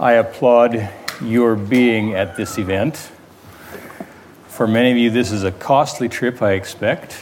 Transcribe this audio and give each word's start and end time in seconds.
I 0.00 0.14
applaud 0.14 0.90
your 1.22 1.54
being 1.54 2.14
at 2.14 2.36
this 2.36 2.58
event. 2.58 3.12
For 4.48 4.66
many 4.66 4.90
of 4.90 4.96
you, 4.96 5.08
this 5.08 5.30
is 5.30 5.44
a 5.44 5.52
costly 5.52 6.08
trip, 6.08 6.42
I 6.42 6.52
expect. 6.52 7.12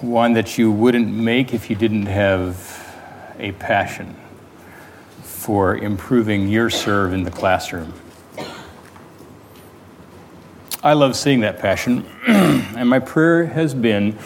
One 0.00 0.32
that 0.32 0.56
you 0.56 0.72
wouldn't 0.72 1.08
make 1.08 1.52
if 1.52 1.68
you 1.68 1.76
didn't 1.76 2.06
have 2.06 3.34
a 3.38 3.52
passion 3.52 4.16
for 5.22 5.76
improving 5.76 6.48
your 6.48 6.70
serve 6.70 7.12
in 7.12 7.24
the 7.24 7.30
classroom. 7.30 7.92
I 10.82 10.94
love 10.94 11.14
seeing 11.14 11.40
that 11.40 11.58
passion, 11.58 12.06
and 12.26 12.88
my 12.88 13.00
prayer 13.00 13.44
has 13.46 13.74
been 13.74 14.16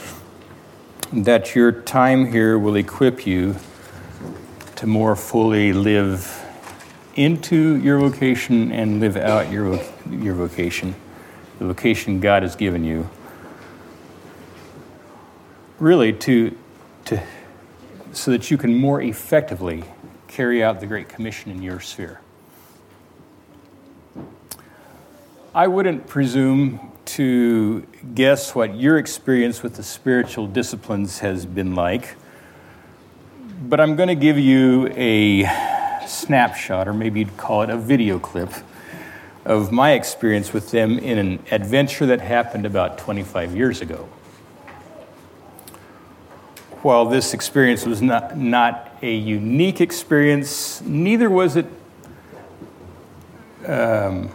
that 1.12 1.56
your 1.56 1.72
time 1.72 2.30
here 2.30 2.56
will 2.56 2.76
equip 2.76 3.26
you 3.26 3.56
to 4.76 4.86
more 4.86 5.16
fully 5.16 5.72
live 5.72 6.39
into 7.14 7.76
your 7.76 7.98
vocation 7.98 8.72
and 8.72 9.00
live 9.00 9.16
out 9.16 9.50
your, 9.50 9.80
your 10.10 10.34
vocation, 10.34 10.94
the 11.58 11.66
vocation 11.66 12.20
God 12.20 12.42
has 12.42 12.56
given 12.56 12.84
you. 12.84 13.08
Really, 15.78 16.12
to, 16.12 16.56
to, 17.06 17.22
so 18.12 18.30
that 18.30 18.50
you 18.50 18.58
can 18.58 18.74
more 18.74 19.00
effectively 19.00 19.84
carry 20.28 20.62
out 20.62 20.80
the 20.80 20.86
Great 20.86 21.08
Commission 21.08 21.50
in 21.50 21.62
your 21.62 21.80
sphere. 21.80 22.20
I 25.54 25.66
wouldn't 25.66 26.06
presume 26.06 26.92
to 27.06 27.80
guess 28.14 28.54
what 28.54 28.76
your 28.76 28.98
experience 28.98 29.62
with 29.62 29.74
the 29.74 29.82
spiritual 29.82 30.46
disciplines 30.46 31.18
has 31.18 31.44
been 31.44 31.74
like, 31.74 32.14
but 33.62 33.80
I'm 33.80 33.96
going 33.96 34.08
to 34.08 34.14
give 34.14 34.38
you 34.38 34.86
a 34.94 35.79
snapshot, 36.10 36.88
or 36.88 36.92
maybe 36.92 37.20
you'd 37.20 37.36
call 37.36 37.62
it 37.62 37.70
a 37.70 37.76
video 37.76 38.18
clip, 38.18 38.52
of 39.44 39.72
my 39.72 39.92
experience 39.92 40.52
with 40.52 40.70
them 40.70 40.98
in 40.98 41.18
an 41.18 41.42
adventure 41.50 42.06
that 42.06 42.20
happened 42.20 42.66
about 42.66 42.98
25 42.98 43.56
years 43.56 43.80
ago. 43.80 44.08
While 46.82 47.06
this 47.06 47.34
experience 47.34 47.84
was 47.84 48.00
not, 48.00 48.36
not 48.36 48.96
a 49.02 49.14
unique 49.14 49.80
experience, 49.80 50.80
neither 50.82 51.28
was 51.28 51.56
it. 51.56 51.66
Um, 53.66 54.30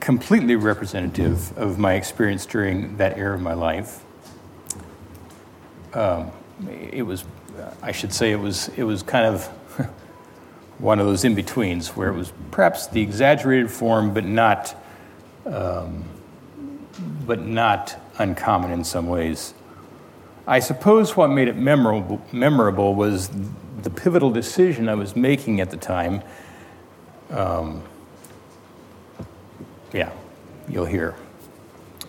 completely 0.00 0.56
representative 0.56 1.56
of 1.56 1.78
my 1.78 1.94
experience 1.94 2.44
during 2.46 2.96
that 2.98 3.16
era 3.16 3.34
of 3.34 3.40
my 3.40 3.54
life. 3.54 4.02
Um, 5.94 6.30
it 6.68 7.02
was, 7.02 7.24
I 7.80 7.92
should 7.92 8.12
say, 8.12 8.32
it 8.32 8.40
was, 8.40 8.68
it 8.76 8.82
was 8.82 9.02
kind 9.02 9.26
of 9.26 9.48
one 10.78 10.98
of 10.98 11.06
those 11.06 11.24
in 11.24 11.34
betweens 11.34 11.88
where 11.96 12.08
it 12.08 12.14
was 12.14 12.32
perhaps 12.50 12.86
the 12.86 13.00
exaggerated 13.00 13.70
form, 13.70 14.12
but 14.12 14.24
not, 14.24 14.74
um, 15.46 16.04
but 17.26 17.40
not 17.40 17.96
uncommon 18.18 18.70
in 18.70 18.84
some 18.84 19.08
ways. 19.08 19.54
I 20.46 20.58
suppose 20.58 21.16
what 21.16 21.28
made 21.28 21.48
it 21.48 21.56
memorable, 21.56 22.20
memorable 22.32 22.94
was 22.94 23.30
the 23.82 23.90
pivotal 23.90 24.30
decision 24.30 24.88
I 24.88 24.94
was 24.94 25.16
making 25.16 25.60
at 25.60 25.70
the 25.70 25.76
time. 25.76 26.22
Um, 27.30 27.82
yeah, 29.92 30.10
you'll 30.68 30.86
hear. 30.86 31.14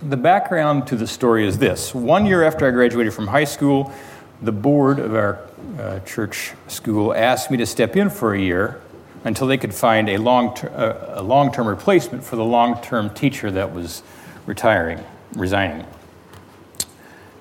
The 0.02 0.18
background 0.18 0.88
to 0.88 0.96
the 0.96 1.08
story 1.08 1.48
is 1.48 1.58
this 1.58 1.96
one 1.96 2.26
year 2.26 2.44
after 2.44 2.68
I 2.68 2.72
graduated 2.72 3.14
from 3.14 3.28
high 3.28 3.46
school, 3.46 3.94
the 4.42 4.52
board 4.52 5.00
of 5.00 5.16
our 5.16 5.40
uh, 5.80 6.00
church 6.00 6.54
school 6.68 7.14
asked 7.14 7.50
me 7.50 7.58
to 7.58 7.66
step 7.66 7.96
in 7.96 8.10
for 8.10 8.34
a 8.34 8.40
year 8.40 8.82
until 9.24 9.48
they 9.48 9.58
could 9.58 9.74
find 9.74 10.10
a 10.10 10.18
long 10.18 10.58
uh, 10.60 11.16
a 11.16 11.24
long-term 11.24 11.68
replacement 11.68 12.24
for 12.24 12.36
the 12.36 12.44
long-term 12.44 13.10
teacher 13.14 13.50
that 13.52 13.74
was 13.74 14.04
retiring, 14.46 15.04
resigning. 15.34 15.86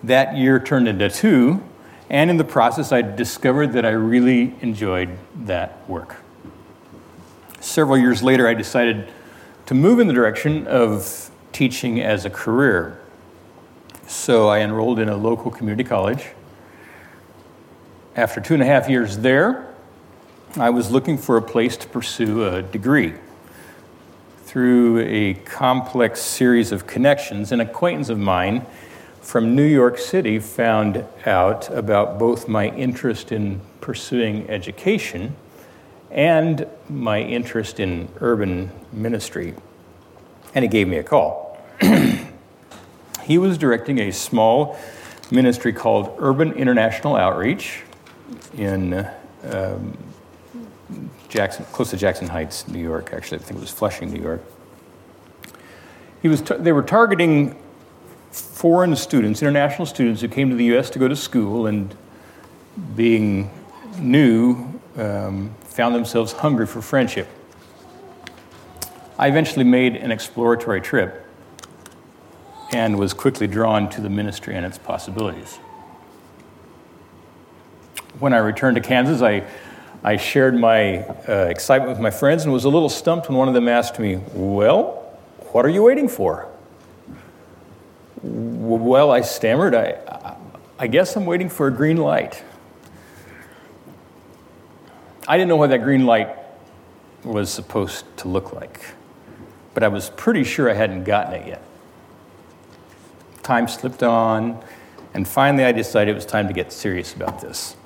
That 0.03 0.37
year 0.37 0.59
turned 0.59 0.88
into 0.88 1.09
two, 1.10 1.62
and 2.10 2.31
in 2.31 2.37
the 2.37 2.44
process, 2.44 2.93
I 2.93 3.03
discovered 3.03 3.72
that 3.72 3.84
I 3.84 3.91
really 3.91 4.54
enjoyed 4.60 5.19
that 5.44 5.88
work. 5.88 6.16
Several 7.60 7.97
years 7.97 8.22
later, 8.22 8.47
I 8.47 8.54
decided 8.54 9.09
to 9.66 9.75
move 9.75 9.99
in 9.99 10.06
the 10.06 10.12
direction 10.12 10.66
of 10.66 11.31
teaching 11.53 12.00
as 12.00 12.25
a 12.25 12.31
career. 12.31 13.00
So 14.06 14.49
I 14.49 14.60
enrolled 14.60 14.99
in 14.99 15.09
a 15.09 15.16
local 15.16 15.50
community 15.50 15.84
college. 15.84 16.27
After 18.16 18.41
two 18.41 18.54
and 18.54 18.62
a 18.62 18.66
half 18.66 18.88
years 18.88 19.19
there, 19.19 19.66
I 20.56 20.70
was 20.70 20.88
looking 20.88 21.19
for 21.19 21.36
a 21.36 21.42
place 21.42 21.76
to 21.78 21.88
pursue 21.88 22.44
a 22.44 22.62
degree. 22.62 23.14
Through 24.44 25.00
a 25.00 25.34
complex 25.34 26.20
series 26.20 26.70
of 26.70 26.86
connections, 26.86 27.50
an 27.50 27.58
acquaintance 27.58 28.10
of 28.10 28.19
mine 28.20 28.66
from 29.20 29.56
New 29.56 29.64
York 29.64 29.98
City 29.98 30.38
found 30.38 31.04
out 31.26 31.69
about 31.70 32.16
both 32.20 32.47
my 32.47 32.69
interest 32.69 33.32
in 33.32 33.60
pursuing 33.80 34.48
education 34.48 35.34
and 36.12 36.69
my 36.88 37.20
interest 37.20 37.80
in 37.80 38.08
urban 38.20 38.70
ministry. 38.92 39.54
And 40.54 40.62
he 40.62 40.69
gave 40.69 40.86
me 40.86 40.98
a 40.98 41.03
call. 41.03 41.58
he 43.24 43.38
was 43.38 43.58
directing 43.58 43.98
a 43.98 44.12
small 44.12 44.78
ministry 45.32 45.72
called 45.72 46.14
Urban 46.20 46.53
International 46.53 47.16
Outreach 47.16 47.82
in 48.56 49.06
um, 49.50 49.96
Jackson, 51.28 51.64
close 51.66 51.90
to 51.90 51.96
Jackson 51.96 52.28
Heights, 52.28 52.68
New 52.68 52.80
York. 52.80 53.12
Actually, 53.12 53.38
I 53.38 53.42
think 53.42 53.58
it 53.58 53.60
was 53.60 53.70
Flushing, 53.70 54.12
New 54.12 54.22
York. 54.22 54.42
He 56.22 56.28
was 56.28 56.42
they 56.42 56.72
were 56.72 56.82
targeting 56.82 57.60
foreign 58.30 58.96
students, 58.96 59.42
international 59.42 59.86
students 59.86 60.20
who 60.20 60.28
came 60.28 60.50
to 60.50 60.56
the 60.56 60.64
U.S. 60.66 60.90
to 60.90 60.98
go 60.98 61.08
to 61.08 61.16
school 61.16 61.66
and 61.66 61.94
being 62.96 63.50
new 63.98 64.80
um, 64.96 65.54
found 65.64 65.94
themselves 65.94 66.32
hungry 66.32 66.66
for 66.66 66.80
friendship. 66.82 67.28
I 69.18 69.28
eventually 69.28 69.64
made 69.64 69.96
an 69.96 70.10
exploratory 70.10 70.80
trip 70.80 71.24
and 72.72 72.98
was 72.98 73.14
quickly 73.14 73.46
drawn 73.46 73.88
to 73.91 74.00
the 74.00 74.10
ministry 74.10 74.56
and 74.56 74.66
its 74.66 74.78
possibilities. 74.78 75.58
When 78.19 78.32
I 78.32 78.38
returned 78.38 78.76
to 78.76 78.80
Kansas, 78.80 79.22
I, 79.22 79.44
I 80.02 80.16
shared 80.16 80.54
my 80.58 80.98
uh, 80.98 81.47
excitement 81.50 81.91
with 81.91 82.00
my 82.00 82.10
friends 82.10 82.44
and 82.44 82.52
was 82.52 82.64
a 82.64 82.69
little 82.69 82.88
stumped 82.88 83.28
when 83.28 83.36
one 83.36 83.48
of 83.48 83.54
them 83.54 83.69
asked 83.69 83.98
me, 83.98 84.20
Well, 84.32 85.00
what 85.52 85.64
are 85.64 85.70
you 85.70 85.82
waiting 85.82 86.08
for? 86.08 86.48
Well, 88.22 89.10
I 89.10 89.20
stammered, 89.20 89.74
I, 89.74 90.36
I 90.78 90.86
guess 90.86 91.16
I'm 91.16 91.26
waiting 91.26 91.48
for 91.48 91.66
a 91.66 91.70
green 91.70 91.97
light. 91.97 92.42
I 95.26 95.36
didn't 95.36 95.48
know 95.48 95.56
what 95.56 95.70
that 95.70 95.82
green 95.82 96.06
light 96.06 96.28
was 97.24 97.50
supposed 97.50 98.04
to 98.19 98.28
look 98.28 98.53
like, 98.53 98.80
but 99.72 99.82
I 99.82 99.88
was 99.88 100.10
pretty 100.10 100.44
sure 100.44 100.70
I 100.70 100.74
hadn't 100.74 101.04
gotten 101.04 101.34
it 101.34 101.47
yet. 101.47 101.62
Time 103.42 103.69
slipped 103.69 104.03
on, 104.03 104.62
and 105.14 105.26
finally 105.26 105.64
I 105.64 105.72
decided 105.72 106.10
it 106.10 106.14
was 106.14 106.26
time 106.26 106.47
to 106.48 106.54
get 106.54 106.72
serious 106.72 107.14
about 107.14 107.41
this. 107.41 107.76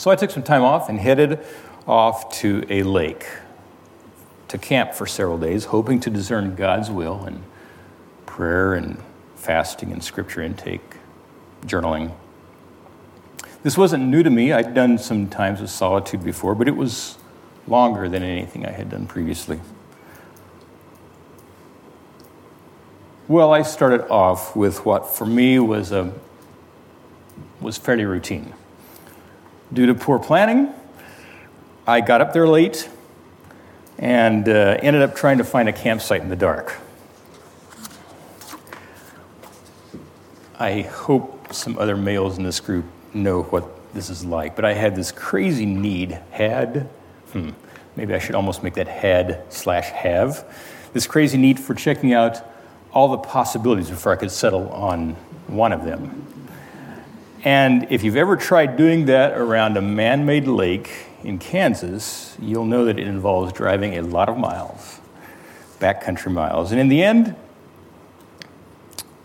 So 0.00 0.10
I 0.10 0.16
took 0.16 0.30
some 0.30 0.42
time 0.42 0.62
off 0.62 0.88
and 0.88 0.98
headed 0.98 1.40
off 1.86 2.32
to 2.38 2.64
a 2.70 2.84
lake 2.84 3.26
to 4.48 4.56
camp 4.56 4.94
for 4.94 5.06
several 5.06 5.36
days, 5.36 5.66
hoping 5.66 6.00
to 6.00 6.08
discern 6.08 6.54
God's 6.54 6.90
will 6.90 7.22
and 7.26 7.42
prayer 8.24 8.72
and 8.72 8.96
fasting 9.36 9.92
and 9.92 10.02
scripture 10.02 10.40
intake, 10.40 10.80
journaling. 11.66 12.12
This 13.62 13.76
wasn't 13.76 14.04
new 14.04 14.22
to 14.22 14.30
me. 14.30 14.54
I'd 14.54 14.72
done 14.72 14.96
some 14.96 15.28
times 15.28 15.60
of 15.60 15.68
solitude 15.68 16.24
before, 16.24 16.54
but 16.54 16.66
it 16.66 16.76
was 16.76 17.18
longer 17.68 18.08
than 18.08 18.22
anything 18.22 18.64
I 18.64 18.70
had 18.70 18.88
done 18.88 19.06
previously. 19.06 19.60
Well, 23.28 23.52
I 23.52 23.60
started 23.60 24.08
off 24.08 24.56
with 24.56 24.86
what 24.86 25.14
for 25.14 25.26
me 25.26 25.58
was 25.58 25.92
a 25.92 26.14
was 27.60 27.76
fairly 27.76 28.06
routine. 28.06 28.54
Due 29.72 29.86
to 29.86 29.94
poor 29.94 30.18
planning, 30.18 30.72
I 31.86 32.00
got 32.00 32.20
up 32.20 32.32
there 32.32 32.48
late 32.48 32.88
and 33.98 34.48
uh, 34.48 34.78
ended 34.82 35.02
up 35.02 35.14
trying 35.14 35.38
to 35.38 35.44
find 35.44 35.68
a 35.68 35.72
campsite 35.72 36.22
in 36.22 36.28
the 36.28 36.36
dark. 36.36 36.76
I 40.58 40.82
hope 40.82 41.54
some 41.54 41.78
other 41.78 41.96
males 41.96 42.36
in 42.36 42.42
this 42.42 42.58
group 42.58 42.84
know 43.14 43.42
what 43.44 43.64
this 43.94 44.10
is 44.10 44.24
like, 44.24 44.56
but 44.56 44.64
I 44.64 44.72
had 44.72 44.96
this 44.96 45.12
crazy 45.12 45.66
need, 45.66 46.20
had, 46.32 46.88
hmm, 47.32 47.50
maybe 47.94 48.12
I 48.12 48.18
should 48.18 48.34
almost 48.34 48.64
make 48.64 48.74
that 48.74 48.88
had 48.88 49.44
slash 49.52 49.88
have, 49.90 50.44
this 50.92 51.06
crazy 51.06 51.38
need 51.38 51.60
for 51.60 51.74
checking 51.74 52.12
out 52.12 52.44
all 52.92 53.08
the 53.08 53.18
possibilities 53.18 53.88
before 53.88 54.12
I 54.12 54.16
could 54.16 54.32
settle 54.32 54.68
on 54.70 55.10
one 55.46 55.72
of 55.72 55.84
them. 55.84 56.26
And 57.42 57.86
if 57.90 58.02
you've 58.02 58.16
ever 58.16 58.36
tried 58.36 58.76
doing 58.76 59.06
that 59.06 59.32
around 59.32 59.76
a 59.76 59.82
man 59.82 60.26
made 60.26 60.46
lake, 60.46 60.90
in 61.22 61.38
Kansas, 61.38 62.36
you'll 62.40 62.64
know 62.64 62.84
that 62.86 62.98
it 62.98 63.06
involves 63.06 63.52
driving 63.52 63.98
a 63.98 64.02
lot 64.02 64.28
of 64.28 64.38
miles, 64.38 65.00
backcountry 65.78 66.32
miles. 66.32 66.72
And 66.72 66.80
in 66.80 66.88
the 66.88 67.02
end, 67.02 67.36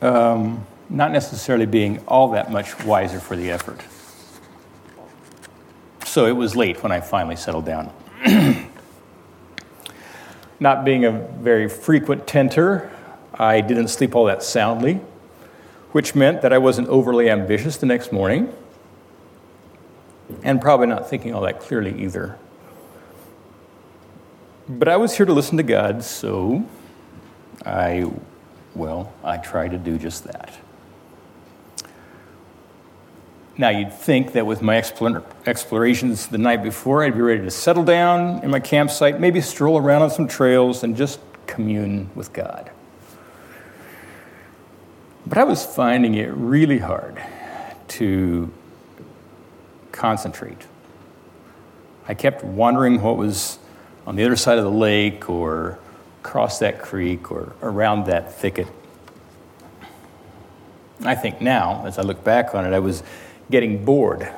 um, 0.01 0.65
not 0.89 1.11
necessarily 1.11 1.65
being 1.65 1.99
all 2.07 2.31
that 2.31 2.51
much 2.51 2.83
wiser 2.83 3.19
for 3.19 3.35
the 3.35 3.49
effort. 3.49 3.81
So 6.05 6.25
it 6.25 6.35
was 6.35 6.55
late 6.55 6.83
when 6.83 6.91
I 6.91 6.99
finally 7.01 7.35
settled 7.35 7.65
down. 7.65 7.91
not 10.59 10.85
being 10.85 11.05
a 11.05 11.11
very 11.11 11.67
frequent 11.67 12.27
tenter, 12.27 12.91
I 13.33 13.61
didn't 13.61 13.87
sleep 13.89 14.15
all 14.15 14.25
that 14.25 14.43
soundly, 14.43 15.01
which 15.95 16.13
meant 16.13 16.41
that 16.41 16.51
I 16.51 16.57
wasn't 16.57 16.89
overly 16.89 17.29
ambitious 17.29 17.77
the 17.77 17.85
next 17.85 18.11
morning, 18.11 18.53
and 20.43 20.59
probably 20.59 20.87
not 20.87 21.09
thinking 21.09 21.33
all 21.33 21.43
that 21.43 21.61
clearly 21.61 22.03
either. 22.03 22.37
But 24.67 24.89
I 24.89 24.97
was 24.97 25.15
here 25.15 25.25
to 25.25 25.31
listen 25.31 25.55
to 25.55 25.63
God, 25.63 26.03
so 26.03 26.65
I, 27.65 28.11
well, 28.75 29.13
I 29.23 29.37
tried 29.37 29.71
to 29.71 29.77
do 29.77 29.97
just 29.97 30.25
that. 30.25 30.57
Now, 33.57 33.69
you'd 33.69 33.93
think 33.93 34.33
that 34.33 34.45
with 34.45 34.61
my 34.61 34.75
explorations 34.75 36.27
the 36.27 36.37
night 36.37 36.61
before, 36.61 37.05
I'd 37.05 37.13
be 37.15 37.21
ready 37.21 37.43
to 37.43 37.51
settle 37.51 37.85
down 37.85 38.43
in 38.43 38.51
my 38.51 38.59
campsite, 38.59 39.21
maybe 39.21 39.39
stroll 39.39 39.77
around 39.77 40.01
on 40.01 40.11
some 40.11 40.27
trails, 40.27 40.83
and 40.83 40.97
just 40.97 41.21
commune 41.47 42.09
with 42.15 42.33
God. 42.33 42.69
But 45.27 45.39
I 45.39 45.43
was 45.43 45.65
finding 45.65 46.13
it 46.15 46.31
really 46.35 46.77
hard 46.77 47.21
to 47.87 48.51
concentrate. 49.91 50.67
I 52.07 52.13
kept 52.13 52.43
wondering 52.43 53.01
what 53.01 53.17
was 53.17 53.57
on 54.05 54.15
the 54.15 54.23
other 54.23 54.35
side 54.35 54.59
of 54.59 54.63
the 54.63 54.71
lake 54.71 55.29
or 55.29 55.79
across 56.21 56.59
that 56.59 56.79
creek 56.79 57.31
or 57.31 57.55
around 57.63 58.05
that 58.05 58.33
thicket. 58.33 58.67
I 61.03 61.15
think 61.15 61.41
now, 61.41 61.83
as 61.85 61.97
I 61.97 62.03
look 62.03 62.23
back 62.23 62.53
on 62.53 62.65
it, 62.65 62.73
I 62.73 62.79
was 62.79 63.01
getting 63.49 63.83
bored 63.83 64.31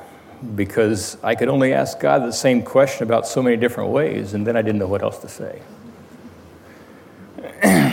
because 0.54 1.16
I 1.22 1.34
could 1.34 1.48
only 1.48 1.74
ask 1.74 2.00
God 2.00 2.22
the 2.22 2.32
same 2.32 2.62
question 2.62 3.02
about 3.02 3.26
so 3.26 3.42
many 3.42 3.56
different 3.56 3.90
ways, 3.90 4.34
and 4.34 4.46
then 4.46 4.56
I 4.56 4.62
didn't 4.62 4.78
know 4.78 4.86
what 4.86 5.02
else 5.02 5.18
to 5.18 5.28
say. 5.28 5.60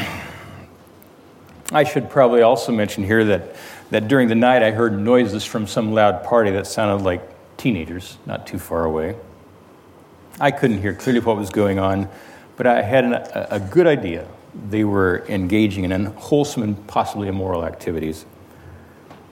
I 1.75 1.83
should 1.83 2.09
probably 2.09 2.41
also 2.41 2.71
mention 2.71 3.03
here 3.03 3.25
that, 3.25 3.53
that 3.89 4.07
during 4.07 4.29
the 4.29 4.35
night 4.35 4.63
I 4.63 4.71
heard 4.71 4.97
noises 4.97 5.43
from 5.43 5.67
some 5.67 5.93
loud 5.93 6.23
party 6.23 6.49
that 6.51 6.67
sounded 6.67 7.03
like 7.03 7.21
teenagers 7.57 8.17
not 8.25 8.47
too 8.47 8.59
far 8.59 8.85
away. 8.85 9.17
I 10.39 10.51
couldn't 10.51 10.79
hear 10.79 10.93
clearly 10.93 11.19
what 11.19 11.35
was 11.35 11.49
going 11.49 11.77
on, 11.77 12.07
but 12.55 12.65
I 12.65 12.81
had 12.81 13.03
an, 13.03 13.13
a, 13.15 13.47
a 13.51 13.59
good 13.59 13.87
idea. 13.87 14.25
They 14.69 14.85
were 14.85 15.25
engaging 15.27 15.83
in 15.83 15.91
unwholesome 15.91 16.63
and 16.63 16.87
possibly 16.87 17.27
immoral 17.27 17.65
activities. 17.65 18.25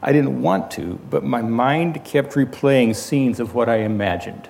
I 0.02 0.12
didn't 0.12 0.42
want 0.42 0.70
to, 0.72 1.00
but 1.10 1.24
my 1.24 1.42
mind 1.42 2.04
kept 2.04 2.34
replaying 2.34 2.98
scenes 2.98 3.40
of 3.40 3.56
what 3.56 3.70
I 3.70 3.78
imagined 3.78 4.50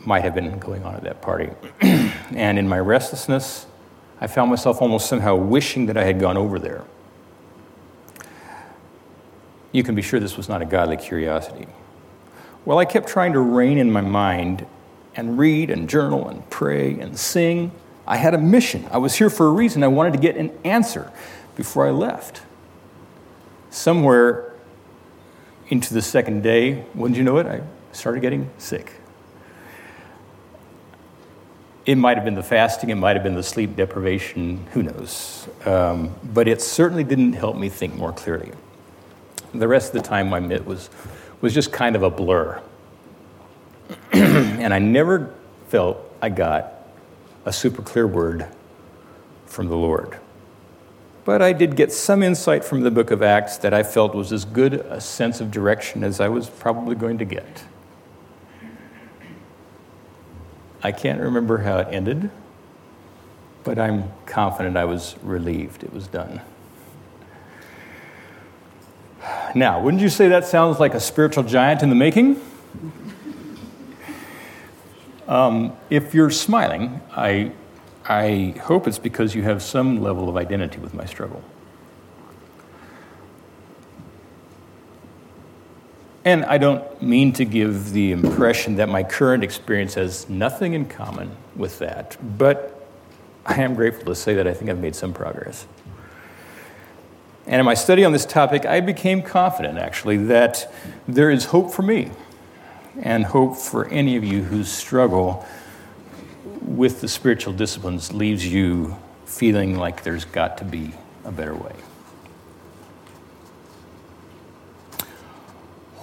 might 0.00 0.22
have 0.22 0.34
been 0.34 0.58
going 0.58 0.82
on 0.82 0.94
at 0.94 1.02
that 1.02 1.20
party. 1.20 1.50
and 1.82 2.58
in 2.58 2.66
my 2.66 2.78
restlessness, 2.78 3.66
I 4.24 4.26
found 4.26 4.48
myself 4.48 4.80
almost 4.80 5.06
somehow 5.06 5.34
wishing 5.34 5.84
that 5.84 5.98
I 5.98 6.04
had 6.04 6.18
gone 6.18 6.38
over 6.38 6.58
there. 6.58 6.82
You 9.70 9.82
can 9.82 9.94
be 9.94 10.00
sure 10.00 10.18
this 10.18 10.38
was 10.38 10.48
not 10.48 10.62
a 10.62 10.64
godly 10.64 10.96
curiosity. 10.96 11.66
Well, 12.64 12.78
I 12.78 12.86
kept 12.86 13.06
trying 13.06 13.34
to 13.34 13.40
rein 13.40 13.76
in 13.76 13.92
my 13.92 14.00
mind 14.00 14.64
and 15.14 15.36
read 15.36 15.68
and 15.68 15.90
journal 15.90 16.26
and 16.26 16.48
pray 16.48 16.98
and 16.98 17.18
sing. 17.18 17.70
I 18.06 18.16
had 18.16 18.32
a 18.32 18.38
mission. 18.38 18.88
I 18.90 18.96
was 18.96 19.14
here 19.14 19.28
for 19.28 19.46
a 19.46 19.50
reason. 19.50 19.82
I 19.82 19.88
wanted 19.88 20.14
to 20.14 20.18
get 20.18 20.38
an 20.38 20.58
answer 20.64 21.12
before 21.54 21.86
I 21.86 21.90
left. 21.90 22.40
Somewhere 23.68 24.54
into 25.68 25.92
the 25.92 26.00
second 26.00 26.42
day, 26.42 26.86
wouldn't 26.94 27.18
you 27.18 27.24
know 27.24 27.36
it, 27.36 27.46
I 27.46 27.60
started 27.92 28.20
getting 28.20 28.48
sick. 28.56 28.90
It 31.86 31.96
might 31.96 32.16
have 32.16 32.24
been 32.24 32.34
the 32.34 32.42
fasting, 32.42 32.90
it 32.90 32.94
might 32.94 33.14
have 33.14 33.22
been 33.22 33.34
the 33.34 33.42
sleep 33.42 33.76
deprivation, 33.76 34.66
who 34.72 34.82
knows. 34.82 35.48
Um, 35.66 36.14
but 36.22 36.48
it 36.48 36.62
certainly 36.62 37.04
didn't 37.04 37.34
help 37.34 37.56
me 37.56 37.68
think 37.68 37.94
more 37.94 38.12
clearly. 38.12 38.52
The 39.52 39.68
rest 39.68 39.94
of 39.94 40.02
the 40.02 40.08
time, 40.08 40.28
my 40.28 40.40
mit 40.40 40.64
was, 40.64 40.88
was 41.40 41.52
just 41.52 41.72
kind 41.72 41.94
of 41.94 42.02
a 42.02 42.10
blur. 42.10 42.60
and 44.12 44.72
I 44.72 44.78
never 44.78 45.34
felt 45.68 45.98
I 46.22 46.30
got 46.30 46.72
a 47.44 47.52
super 47.52 47.82
clear 47.82 48.06
word 48.06 48.46
from 49.44 49.68
the 49.68 49.76
Lord. 49.76 50.18
But 51.24 51.42
I 51.42 51.52
did 51.52 51.76
get 51.76 51.92
some 51.92 52.22
insight 52.22 52.64
from 52.64 52.80
the 52.80 52.90
book 52.90 53.10
of 53.10 53.22
Acts 53.22 53.58
that 53.58 53.72
I 53.72 53.82
felt 53.82 54.14
was 54.14 54.32
as 54.32 54.44
good 54.44 54.74
a 54.74 55.00
sense 55.00 55.40
of 55.40 55.50
direction 55.50 56.02
as 56.02 56.20
I 56.20 56.28
was 56.28 56.48
probably 56.48 56.94
going 56.94 57.18
to 57.18 57.24
get. 57.24 57.64
I 60.84 60.92
can't 60.92 61.18
remember 61.18 61.58
how 61.58 61.78
it 61.78 61.88
ended, 61.90 62.30
but 63.64 63.78
I'm 63.78 64.12
confident 64.26 64.76
I 64.76 64.84
was 64.84 65.16
relieved 65.22 65.82
it 65.82 65.94
was 65.94 66.06
done. 66.06 66.42
Now, 69.54 69.80
wouldn't 69.80 70.02
you 70.02 70.10
say 70.10 70.28
that 70.28 70.44
sounds 70.44 70.78
like 70.78 70.92
a 70.92 71.00
spiritual 71.00 71.44
giant 71.44 71.82
in 71.82 71.88
the 71.88 71.94
making? 71.94 72.38
Um, 75.26 75.74
if 75.88 76.12
you're 76.12 76.30
smiling, 76.30 77.00
I, 77.12 77.52
I 78.04 78.54
hope 78.64 78.86
it's 78.86 78.98
because 78.98 79.34
you 79.34 79.42
have 79.42 79.62
some 79.62 80.02
level 80.02 80.28
of 80.28 80.36
identity 80.36 80.78
with 80.80 80.92
my 80.92 81.06
struggle. 81.06 81.42
And 86.24 86.44
I 86.46 86.56
don't 86.56 87.02
mean 87.02 87.34
to 87.34 87.44
give 87.44 87.92
the 87.92 88.12
impression 88.12 88.76
that 88.76 88.88
my 88.88 89.02
current 89.02 89.44
experience 89.44 89.94
has 89.94 90.28
nothing 90.28 90.72
in 90.72 90.86
common 90.86 91.36
with 91.54 91.78
that, 91.80 92.16
but 92.38 92.88
I 93.44 93.60
am 93.60 93.74
grateful 93.74 94.06
to 94.06 94.14
say 94.14 94.34
that 94.34 94.46
I 94.46 94.54
think 94.54 94.70
I've 94.70 94.78
made 94.78 94.96
some 94.96 95.12
progress. 95.12 95.66
And 97.46 97.60
in 97.60 97.66
my 97.66 97.74
study 97.74 98.06
on 98.06 98.12
this 98.12 98.24
topic, 98.24 98.64
I 98.64 98.80
became 98.80 99.20
confident, 99.20 99.78
actually, 99.78 100.16
that 100.16 100.72
there 101.06 101.30
is 101.30 101.46
hope 101.46 101.70
for 101.70 101.82
me 101.82 102.10
and 103.02 103.26
hope 103.26 103.56
for 103.56 103.86
any 103.88 104.16
of 104.16 104.24
you 104.24 104.44
whose 104.44 104.72
struggle 104.72 105.44
with 106.62 107.02
the 107.02 107.08
spiritual 107.08 107.52
disciplines 107.52 108.14
leaves 108.14 108.46
you 108.46 108.96
feeling 109.26 109.76
like 109.76 110.04
there's 110.04 110.24
got 110.24 110.56
to 110.58 110.64
be 110.64 110.92
a 111.24 111.32
better 111.32 111.54
way. 111.54 111.74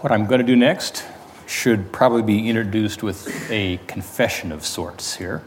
What 0.02 0.12
I'm 0.12 0.26
going 0.26 0.40
to 0.40 0.48
do 0.48 0.56
next 0.56 1.06
should 1.46 1.92
probably 1.92 2.24
be 2.24 2.50
introduced 2.50 3.04
with 3.04 3.52
a 3.52 3.80
confession 3.86 4.52
of 4.52 4.66
sorts 4.66 5.18
here. 5.18 5.44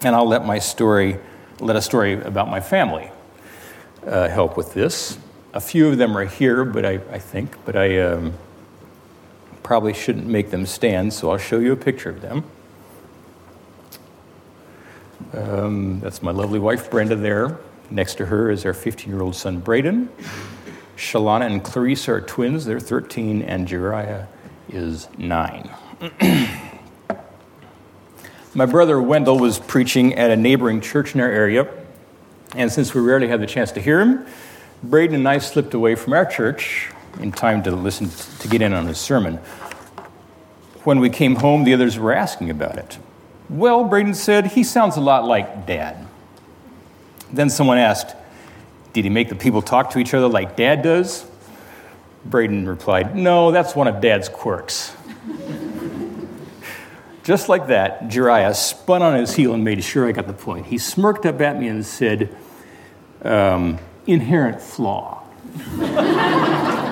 And 0.00 0.16
I'll 0.16 0.26
let 0.26 0.44
my 0.44 0.58
story, 0.58 1.20
let 1.60 1.76
a 1.76 1.80
story 1.80 2.14
about 2.14 2.48
my 2.48 2.58
family 2.58 3.12
uh, 4.04 4.26
help 4.26 4.56
with 4.56 4.74
this. 4.74 5.16
A 5.54 5.60
few 5.60 5.86
of 5.86 5.96
them 5.96 6.18
are 6.18 6.24
here, 6.24 6.64
but 6.64 6.84
I, 6.84 6.94
I 7.12 7.20
think, 7.20 7.56
but 7.64 7.76
I 7.76 8.00
um, 8.00 8.32
probably 9.62 9.94
shouldn't 9.94 10.26
make 10.26 10.50
them 10.50 10.66
stand, 10.66 11.12
so 11.12 11.30
I'll 11.30 11.38
show 11.38 11.60
you 11.60 11.70
a 11.70 11.76
picture 11.76 12.10
of 12.10 12.20
them. 12.20 12.42
Um, 15.34 16.00
that's 16.00 16.20
my 16.20 16.32
lovely 16.32 16.58
wife, 16.58 16.90
Brenda, 16.90 17.14
there. 17.14 17.60
Next 17.92 18.16
to 18.16 18.26
her 18.26 18.50
is 18.50 18.66
our 18.66 18.74
15 18.74 19.08
year 19.08 19.22
old 19.22 19.36
son, 19.36 19.60
Braden. 19.60 20.08
Shalana 20.98 21.46
and 21.46 21.62
Clarice 21.62 22.08
are 22.08 22.20
twins. 22.20 22.64
They're 22.64 22.80
13, 22.80 23.42
and 23.42 23.68
Jeriah 23.68 24.26
is 24.68 25.08
9. 25.16 25.70
My 28.54 28.66
brother 28.66 29.00
Wendell 29.00 29.38
was 29.38 29.60
preaching 29.60 30.14
at 30.14 30.32
a 30.32 30.36
neighboring 30.36 30.80
church 30.80 31.14
in 31.14 31.20
our 31.20 31.30
area, 31.30 31.72
and 32.56 32.72
since 32.72 32.94
we 32.94 33.00
rarely 33.00 33.28
had 33.28 33.40
the 33.40 33.46
chance 33.46 33.70
to 33.72 33.80
hear 33.80 34.00
him, 34.00 34.26
Braden 34.82 35.14
and 35.14 35.28
I 35.28 35.38
slipped 35.38 35.72
away 35.72 35.94
from 35.94 36.14
our 36.14 36.26
church 36.26 36.90
in 37.20 37.30
time 37.30 37.62
to 37.62 37.70
listen 37.70 38.10
to 38.40 38.48
get 38.48 38.60
in 38.60 38.72
on 38.72 38.86
his 38.86 38.98
sermon. 38.98 39.36
When 40.82 40.98
we 40.98 41.10
came 41.10 41.36
home, 41.36 41.62
the 41.62 41.74
others 41.74 41.96
were 41.96 42.12
asking 42.12 42.50
about 42.50 42.76
it. 42.76 42.98
Well, 43.48 43.84
Braden 43.84 44.14
said, 44.14 44.46
he 44.48 44.64
sounds 44.64 44.96
a 44.96 45.00
lot 45.00 45.24
like 45.24 45.64
Dad. 45.64 46.08
Then 47.32 47.50
someone 47.50 47.78
asked, 47.78 48.16
did 48.92 49.04
he 49.04 49.10
make 49.10 49.28
the 49.28 49.34
people 49.34 49.62
talk 49.62 49.90
to 49.90 49.98
each 49.98 50.14
other 50.14 50.28
like 50.28 50.56
dad 50.56 50.82
does? 50.82 51.26
Braden 52.24 52.68
replied, 52.68 53.14
No, 53.14 53.50
that's 53.50 53.74
one 53.74 53.88
of 53.88 54.00
dad's 54.00 54.28
quirks. 54.28 54.94
Just 57.22 57.48
like 57.48 57.68
that, 57.68 58.04
Jeriah 58.04 58.54
spun 58.54 59.02
on 59.02 59.18
his 59.18 59.34
heel 59.34 59.52
and 59.52 59.62
made 59.62 59.84
sure 59.84 60.08
I 60.08 60.12
got 60.12 60.26
the 60.26 60.32
point. 60.32 60.66
He 60.66 60.78
smirked 60.78 61.26
up 61.26 61.40
at 61.40 61.60
me 61.60 61.68
and 61.68 61.84
said, 61.84 62.34
um, 63.22 63.78
Inherent 64.06 64.60
flaw. 64.62 65.24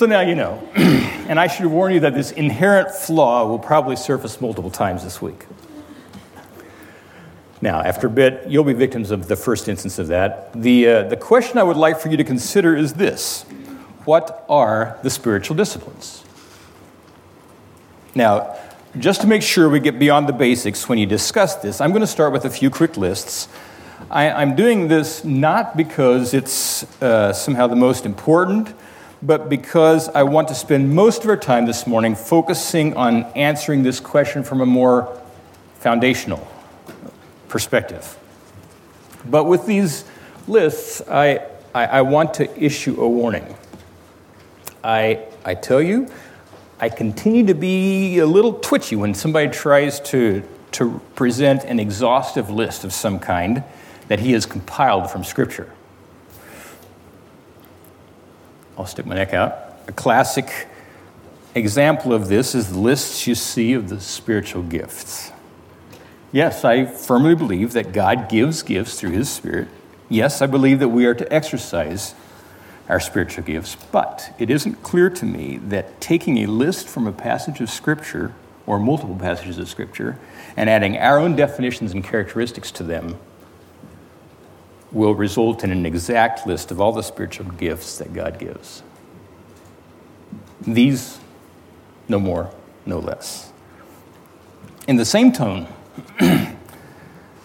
So 0.00 0.06
now 0.06 0.20
you 0.20 0.34
know. 0.34 0.54
and 0.76 1.38
I 1.38 1.46
should 1.46 1.66
warn 1.66 1.92
you 1.92 2.00
that 2.00 2.14
this 2.14 2.30
inherent 2.32 2.90
flaw 2.90 3.46
will 3.46 3.58
probably 3.58 3.96
surface 3.96 4.40
multiple 4.40 4.70
times 4.70 5.04
this 5.04 5.20
week. 5.20 5.44
Now, 7.62 7.82
after 7.82 8.06
a 8.06 8.10
bit, 8.10 8.48
you'll 8.48 8.64
be 8.64 8.72
victims 8.72 9.10
of 9.10 9.28
the 9.28 9.36
first 9.36 9.68
instance 9.68 9.98
of 9.98 10.08
that. 10.08 10.52
The, 10.54 10.88
uh, 10.88 11.02
the 11.04 11.16
question 11.16 11.58
I 11.58 11.62
would 11.62 11.76
like 11.76 12.00
for 12.00 12.08
you 12.08 12.16
to 12.16 12.24
consider 12.24 12.74
is 12.74 12.94
this 12.94 13.42
What 14.04 14.44
are 14.48 14.98
the 15.02 15.10
spiritual 15.10 15.56
disciplines? 15.56 16.24
Now, 18.14 18.56
just 18.98 19.20
to 19.20 19.26
make 19.26 19.42
sure 19.42 19.68
we 19.68 19.78
get 19.78 19.98
beyond 19.98 20.28
the 20.28 20.32
basics 20.32 20.88
when 20.88 20.98
you 20.98 21.06
discuss 21.06 21.56
this, 21.56 21.80
I'm 21.80 21.90
going 21.90 22.00
to 22.00 22.06
start 22.06 22.32
with 22.32 22.44
a 22.44 22.50
few 22.50 22.70
quick 22.70 22.96
lists. 22.96 23.48
I, 24.10 24.42
am 24.42 24.56
doing 24.56 24.88
this 24.88 25.22
not 25.24 25.76
because 25.76 26.32
it's 26.34 26.82
uh, 27.02 27.32
somehow 27.32 27.66
the 27.66 27.76
most 27.76 28.06
important, 28.06 28.74
but 29.22 29.50
because 29.50 30.08
I 30.08 30.22
want 30.22 30.48
to 30.48 30.54
spend 30.54 30.92
most 30.92 31.22
of 31.22 31.30
our 31.30 31.36
time 31.36 31.66
this 31.66 31.86
morning 31.86 32.14
focusing 32.14 32.96
on 32.96 33.24
answering 33.36 33.82
this 33.82 34.00
question 34.00 34.42
from 34.42 34.62
a 34.62 34.66
more 34.66 35.20
foundational 35.78 36.48
perspective. 37.50 38.16
But 39.26 39.44
with 39.44 39.66
these 39.66 40.04
lists, 40.48 41.02
I, 41.08 41.46
I, 41.74 41.86
I 41.86 42.02
want 42.02 42.34
to 42.34 42.62
issue 42.62 42.98
a 43.00 43.08
warning. 43.08 43.54
I, 44.82 45.26
I 45.44 45.54
tell 45.54 45.82
you, 45.82 46.08
I 46.80 46.88
continue 46.88 47.44
to 47.46 47.54
be 47.54 48.18
a 48.20 48.26
little 48.26 48.54
twitchy 48.54 48.96
when 48.96 49.12
somebody 49.12 49.50
tries 49.50 50.00
to, 50.00 50.42
to 50.72 51.00
present 51.14 51.64
an 51.64 51.78
exhaustive 51.78 52.48
list 52.48 52.84
of 52.84 52.92
some 52.94 53.18
kind 53.18 53.62
that 54.08 54.20
he 54.20 54.32
has 54.32 54.46
compiled 54.46 55.10
from 55.10 55.22
Scripture. 55.22 55.70
I'll 58.78 58.86
stick 58.86 59.04
my 59.04 59.14
neck 59.14 59.34
out. 59.34 59.74
A 59.88 59.92
classic 59.92 60.68
example 61.54 62.14
of 62.14 62.28
this 62.28 62.54
is 62.54 62.72
the 62.72 62.78
lists 62.78 63.26
you 63.26 63.34
see 63.34 63.74
of 63.74 63.90
the 63.90 64.00
spiritual 64.00 64.62
gifts. 64.62 65.32
Yes, 66.32 66.64
I 66.64 66.84
firmly 66.84 67.34
believe 67.34 67.72
that 67.72 67.92
God 67.92 68.28
gives 68.28 68.62
gifts 68.62 69.00
through 69.00 69.10
His 69.10 69.28
Spirit. 69.28 69.68
Yes, 70.08 70.40
I 70.40 70.46
believe 70.46 70.78
that 70.78 70.88
we 70.88 71.06
are 71.06 71.14
to 71.14 71.32
exercise 71.32 72.14
our 72.88 73.00
spiritual 73.00 73.44
gifts. 73.44 73.76
But 73.90 74.34
it 74.38 74.50
isn't 74.50 74.82
clear 74.82 75.10
to 75.10 75.24
me 75.24 75.58
that 75.58 76.00
taking 76.00 76.38
a 76.38 76.46
list 76.46 76.88
from 76.88 77.06
a 77.06 77.12
passage 77.12 77.60
of 77.60 77.70
Scripture 77.70 78.34
or 78.66 78.78
multiple 78.78 79.16
passages 79.16 79.58
of 79.58 79.68
Scripture 79.68 80.18
and 80.56 80.70
adding 80.70 80.96
our 80.98 81.18
own 81.18 81.34
definitions 81.34 81.92
and 81.92 82.04
characteristics 82.04 82.70
to 82.72 82.82
them 82.82 83.18
will 84.92 85.14
result 85.14 85.62
in 85.64 85.70
an 85.70 85.86
exact 85.86 86.46
list 86.46 86.70
of 86.70 86.80
all 86.80 86.92
the 86.92 87.02
spiritual 87.02 87.46
gifts 87.52 87.98
that 87.98 88.12
God 88.12 88.38
gives. 88.38 88.82
These, 90.60 91.18
no 92.08 92.18
more, 92.18 92.52
no 92.86 92.98
less. 92.98 93.52
In 94.88 94.96
the 94.96 95.04
same 95.04 95.32
tone, 95.32 95.68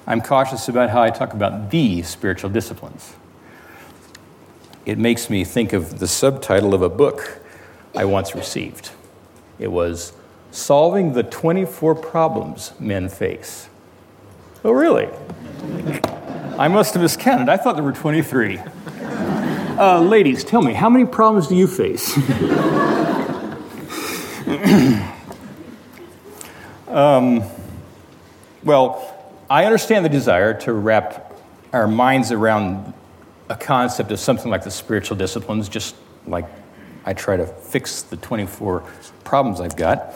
I'm 0.08 0.22
cautious 0.22 0.70
about 0.70 0.90
how 0.90 1.02
I 1.02 1.10
talk 1.10 1.34
about 1.34 1.72
the 1.72 2.04
spiritual 2.04 2.50
disciplines 2.50 3.16
it 4.86 4.98
makes 5.00 5.30
me 5.30 5.44
think 5.44 5.74
of 5.74 6.00
the 6.00 6.08
subtitle 6.08 6.74
of 6.74 6.82
a 6.82 6.90
book 6.90 7.40
I 7.96 8.06
once 8.06 8.36
received. 8.36 8.92
It 9.58 9.70
was 9.70 10.14
Solving 10.52 11.14
the 11.14 11.24
24 11.24 11.96
Problems 11.96 12.72
Men 12.80 13.10
Face. 13.10 13.68
Oh, 14.64 14.72
really? 14.72 15.10
I 16.58 16.70
must 16.70 16.94
have 16.94 17.04
miscounted. 17.04 17.50
I 17.50 17.58
thought 17.58 17.76
there 17.76 17.84
were 17.84 17.92
23. 17.92 18.62
Uh, 19.78 20.00
ladies, 20.02 20.46
tell 20.46 20.62
me, 20.62 20.74
how 20.74 20.90
many 20.90 21.06
problems 21.06 21.48
do 21.48 21.56
you 21.56 21.68
face? 21.68 22.16
um, 26.88 27.44
well, 28.66 29.16
I 29.48 29.66
understand 29.66 30.04
the 30.04 30.10
desire 30.10 30.60
to 30.62 30.74
wrap 30.74 31.34
our 31.72 31.88
minds 31.88 32.32
around 32.32 32.94
a 33.48 33.56
concept 33.56 34.12
of 34.12 34.20
something 34.20 34.50
like 34.50 34.64
the 34.64 34.72
spiritual 34.72 35.16
disciplines, 35.18 35.70
just 35.70 35.96
like 36.26 36.46
I 37.06 37.14
try 37.14 37.38
to 37.38 37.46
fix 37.46 38.02
the 38.02 38.18
24 38.18 38.80
problems 39.24 39.62
I've 39.62 39.76
got. 39.76 40.16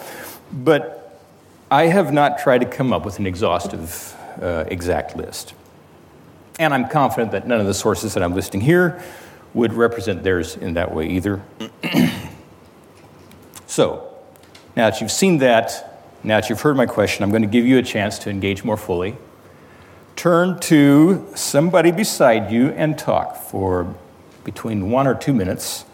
But 0.52 1.22
I 1.70 1.86
have 1.86 2.12
not 2.12 2.40
tried 2.40 2.60
to 2.60 2.66
come 2.66 2.92
up 2.92 3.06
with 3.06 3.20
an 3.20 3.28
exhaustive, 3.28 4.16
uh, 4.42 4.66
exact 4.68 5.16
list. 5.16 5.54
And 6.58 6.74
I'm 6.74 6.90
confident 6.90 7.32
that 7.34 7.48
none 7.48 7.60
of 7.60 7.68
the 7.68 7.74
sources 7.76 8.16
that 8.16 8.24
I'm 8.24 8.34
listing 8.34 8.62
here 8.62 9.02
would 9.54 9.74
represent 9.74 10.24
theirs 10.24 10.58
in 10.58 10.74
that 10.74 10.94
way 10.94 11.08
either. 11.08 11.42
so, 13.68 14.12
now 14.76 14.90
that 14.90 15.02
you've 15.02 15.12
seen 15.12 15.38
that, 15.38 15.89
now 16.24 16.40
that 16.40 16.50
you've 16.50 16.62
heard 16.62 16.76
my 16.76 16.86
question, 16.86 17.24
I'm 17.24 17.30
going 17.30 17.42
to 17.42 17.48
give 17.48 17.66
you 17.66 17.78
a 17.78 17.84
chance 17.84 18.20
to 18.20 18.30
engage 18.30 18.64
more 18.64 18.78
fully 18.78 19.18
turn 20.20 20.60
to 20.60 21.26
somebody 21.34 21.92
beside 21.92 22.52
you 22.52 22.72
and 22.72 23.00
talk 23.00 23.38
for 23.38 23.96
between 24.44 24.92
one 24.92 25.08
or 25.08 25.16
two 25.16 25.32
minutes 25.32 25.86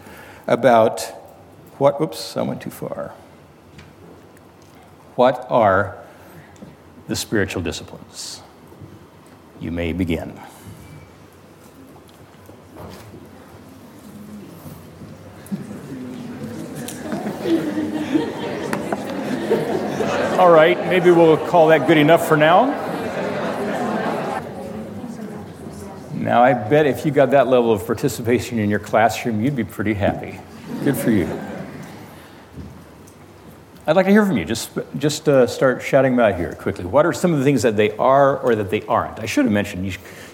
about 0.48 1.00
what, 1.78 2.00
oops, 2.00 2.36
I 2.36 2.42
went 2.42 2.60
too 2.60 2.70
far. 2.70 3.14
What 5.14 5.46
are 5.48 5.96
the 7.06 7.14
spiritual 7.14 7.62
disciplines? 7.62 8.42
You 9.60 9.70
may 9.70 9.92
begin. 9.92 10.40
All 20.38 20.50
right, 20.50 20.78
maybe 20.88 21.10
we'll 21.10 21.38
call 21.48 21.68
that 21.68 21.86
good 21.86 21.96
enough 21.96 22.28
for 22.28 22.36
now. 22.36 22.66
Now, 26.12 26.42
I 26.42 26.52
bet 26.52 26.84
if 26.84 27.06
you 27.06 27.10
got 27.10 27.30
that 27.30 27.46
level 27.46 27.72
of 27.72 27.86
participation 27.86 28.58
in 28.58 28.68
your 28.68 28.78
classroom, 28.78 29.42
you'd 29.42 29.56
be 29.56 29.64
pretty 29.64 29.94
happy. 29.94 30.38
Good 30.84 30.94
for 30.94 31.10
you. 31.10 31.26
I'd 33.86 33.96
like 33.96 34.04
to 34.04 34.12
hear 34.12 34.26
from 34.26 34.36
you. 34.36 34.44
Just, 34.44 34.72
just 34.98 35.26
uh, 35.26 35.46
start 35.46 35.80
shouting 35.80 36.16
them 36.16 36.20
out 36.20 36.36
here 36.36 36.54
quickly. 36.54 36.84
What 36.84 37.06
are 37.06 37.14
some 37.14 37.32
of 37.32 37.38
the 37.38 37.44
things 37.44 37.62
that 37.62 37.78
they 37.78 37.96
are 37.96 38.38
or 38.38 38.54
that 38.56 38.68
they 38.68 38.82
aren't? 38.82 39.20
I 39.20 39.26
should 39.26 39.46
have 39.46 39.52
mentioned 39.52 39.86
you, 39.86 39.92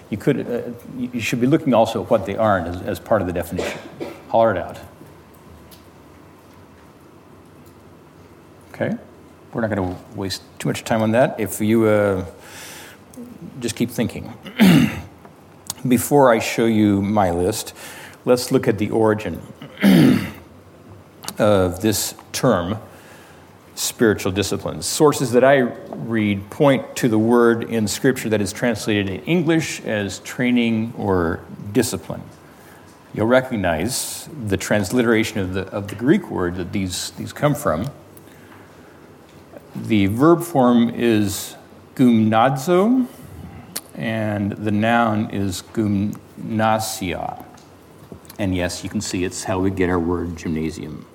you 0.09 0.17
could, 0.17 0.45
uh, 0.45 0.61
you 0.97 1.21
should 1.21 1.39
be 1.39 1.47
looking 1.47 1.73
also 1.73 2.03
at 2.03 2.09
what 2.09 2.25
they 2.25 2.35
aren't 2.35 2.67
as, 2.67 2.81
as 2.81 2.99
part 2.99 3.21
of 3.21 3.27
the 3.27 3.33
definition. 3.33 3.79
Holler 4.27 4.51
it 4.51 4.57
out. 4.57 4.79
Okay, 8.73 8.97
we're 9.53 9.61
not 9.61 9.69
going 9.69 9.95
to 9.95 10.01
waste 10.15 10.41
too 10.57 10.67
much 10.67 10.83
time 10.83 11.01
on 11.01 11.11
that. 11.11 11.39
If 11.39 11.61
you 11.61 11.85
uh, 11.85 12.25
just 13.59 13.75
keep 13.75 13.89
thinking. 13.89 14.33
Before 15.87 16.31
I 16.31 16.39
show 16.39 16.65
you 16.65 17.01
my 17.01 17.31
list, 17.31 17.73
let's 18.25 18.51
look 18.51 18.67
at 18.67 18.77
the 18.77 18.89
origin 18.89 19.41
of 21.37 21.81
this 21.81 22.15
term, 22.31 22.77
spiritual 23.75 24.31
disciplines. 24.31 24.85
Sources 24.85 25.31
that 25.33 25.43
I 25.43 25.59
read 25.59 26.49
point 26.49 26.95
to 26.97 27.09
the 27.09 27.19
word 27.19 27.65
in 27.65 27.87
Scripture 27.87 28.29
that 28.29 28.41
is 28.41 28.53
translated 28.53 29.09
in 29.09 29.21
English 29.23 29.81
as 29.81 30.19
training 30.19 30.93
or 30.97 31.41
discipline. 31.73 32.23
You'll 33.13 33.27
recognize 33.27 34.27
the 34.47 34.57
transliteration 34.57 35.39
of 35.39 35.53
the, 35.53 35.67
of 35.67 35.89
the 35.89 35.95
Greek 35.95 36.31
word 36.31 36.55
that 36.55 36.71
these, 36.71 37.11
these 37.11 37.33
come 37.33 37.53
from. 37.53 37.91
The 39.75 40.05
verb 40.07 40.43
form 40.43 40.89
is 40.89 41.55
gymnazo, 41.95 43.07
and 43.95 44.51
the 44.51 44.71
noun 44.71 45.29
is 45.31 45.63
gymnasia. 45.73 47.43
And 48.37 48.55
yes, 48.55 48.83
you 48.83 48.89
can 48.89 49.01
see 49.01 49.23
it's 49.23 49.45
how 49.45 49.59
we 49.59 49.71
get 49.71 49.89
our 49.89 49.99
word 49.99 50.37
gymnasium. 50.37 51.05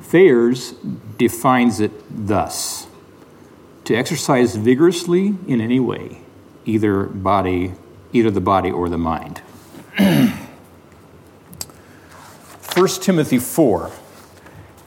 Thayer's 0.00 0.72
defines 1.18 1.80
it 1.80 1.92
thus 2.08 2.86
to 3.84 3.94
exercise 3.94 4.54
vigorously 4.56 5.34
in 5.48 5.60
any 5.60 5.80
way, 5.80 6.18
either 6.64 7.04
body, 7.04 7.74
either 8.12 8.30
the 8.30 8.40
body 8.40 8.70
or 8.70 8.88
the 8.88 8.98
mind. 8.98 9.42
1 12.74 12.88
Timothy 13.00 13.38
4 13.38 13.90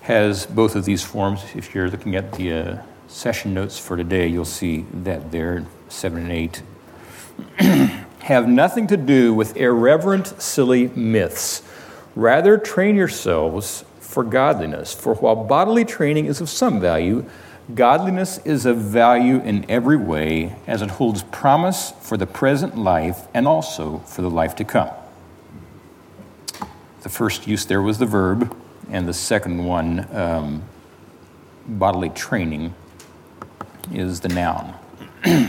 has 0.09 0.47
both 0.47 0.75
of 0.75 0.85
these 0.85 1.03
forms. 1.03 1.43
If 1.53 1.75
you're 1.75 1.87
looking 1.87 2.15
at 2.15 2.33
the 2.33 2.51
uh, 2.51 2.81
session 3.07 3.53
notes 3.53 3.77
for 3.77 3.95
today, 3.95 4.25
you'll 4.25 4.43
see 4.43 4.87
that 4.91 5.31
there, 5.31 5.63
7 5.87 6.19
and 6.19 6.31
8 6.31 6.63
have 8.21 8.47
nothing 8.47 8.87
to 8.87 8.97
do 8.97 9.35
with 9.35 9.55
irreverent, 9.55 10.41
silly 10.41 10.87
myths. 10.87 11.61
Rather, 12.15 12.57
train 12.57 12.95
yourselves 12.95 13.85
for 13.99 14.23
godliness. 14.23 14.95
For 14.95 15.13
while 15.13 15.35
bodily 15.35 15.85
training 15.85 16.25
is 16.25 16.41
of 16.41 16.49
some 16.49 16.81
value, 16.81 17.23
godliness 17.75 18.39
is 18.39 18.65
of 18.65 18.77
value 18.77 19.39
in 19.41 19.63
every 19.69 19.97
way, 19.97 20.55
as 20.65 20.81
it 20.81 20.89
holds 20.89 21.21
promise 21.21 21.93
for 22.01 22.17
the 22.17 22.25
present 22.25 22.75
life 22.75 23.27
and 23.35 23.47
also 23.47 23.99
for 24.07 24.23
the 24.23 24.29
life 24.31 24.55
to 24.55 24.63
come. 24.63 24.89
The 27.01 27.09
first 27.09 27.45
use 27.45 27.63
there 27.63 27.83
was 27.83 27.99
the 27.99 28.07
verb 28.07 28.55
and 28.91 29.07
the 29.07 29.13
second 29.13 29.63
one, 29.63 30.07
um, 30.15 30.63
bodily 31.67 32.09
training, 32.09 32.73
is 33.93 34.19
the 34.19 34.29
noun. 34.29 34.73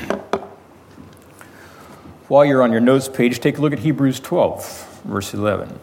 While 2.28 2.44
you're 2.44 2.62
on 2.62 2.70
your 2.70 2.80
notes 2.80 3.09
page, 3.09 3.40
take 3.40 3.59
a 3.59 3.61
look 3.61 3.73
at 3.73 3.80
Hebrews 3.80 4.20
12, 4.20 5.02
verse 5.04 5.35
11. 5.35 5.78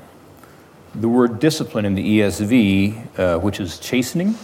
The 0.95 1.09
word 1.09 1.39
discipline 1.39 1.85
in 1.85 1.95
the 1.95 2.19
ESV, 2.19 3.19
uh, 3.19 3.39
which 3.39 3.59
is 3.59 3.79
chastening, 3.79 4.35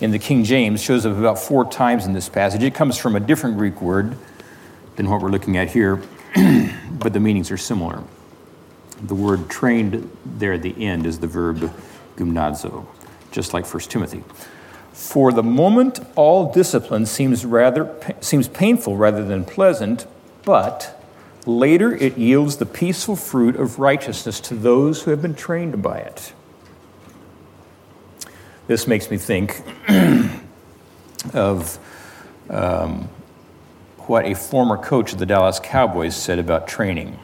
in 0.00 0.10
the 0.10 0.18
King 0.18 0.42
James 0.44 0.82
shows 0.82 1.06
up 1.06 1.16
about 1.16 1.38
four 1.38 1.70
times 1.70 2.06
in 2.06 2.12
this 2.12 2.28
passage. 2.28 2.62
It 2.62 2.74
comes 2.74 2.98
from 2.98 3.14
a 3.14 3.20
different 3.20 3.56
Greek 3.56 3.80
word 3.80 4.16
than 4.96 5.08
what 5.08 5.20
we're 5.20 5.30
looking 5.30 5.56
at 5.56 5.70
here, 5.70 6.02
but 6.92 7.12
the 7.12 7.20
meanings 7.20 7.50
are 7.50 7.56
similar. 7.56 8.02
The 9.02 9.14
word 9.14 9.50
trained 9.50 10.10
there 10.24 10.54
at 10.54 10.62
the 10.62 10.84
end 10.84 11.06
is 11.06 11.18
the 11.18 11.26
verb 11.26 11.72
gymnazo, 12.16 12.86
just 13.30 13.54
like 13.54 13.66
1 13.66 13.82
Timothy. 13.84 14.22
For 14.92 15.32
the 15.32 15.42
moment, 15.42 16.00
all 16.14 16.52
discipline 16.52 17.06
seems, 17.06 17.44
rather, 17.44 17.94
seems 18.20 18.48
painful 18.48 18.96
rather 18.96 19.24
than 19.24 19.44
pleasant, 19.44 20.06
but 20.44 21.00
later 21.46 21.94
it 21.94 22.16
yields 22.16 22.56
the 22.56 22.66
peaceful 22.66 23.16
fruit 23.16 23.56
of 23.56 23.78
righteousness 23.78 24.40
to 24.40 24.54
those 24.54 25.02
who 25.02 25.10
have 25.10 25.20
been 25.20 25.34
trained 25.34 25.82
by 25.82 25.98
it. 25.98 26.32
This 28.66 28.86
makes 28.86 29.10
me 29.10 29.18
think 29.18 29.62
of 31.34 31.78
um, 32.48 33.08
what 33.98 34.24
a 34.26 34.34
former 34.34 34.76
coach 34.76 35.12
of 35.12 35.18
the 35.18 35.26
Dallas 35.26 35.60
Cowboys 35.60 36.16
said 36.16 36.38
about 36.38 36.68
training. 36.68 37.18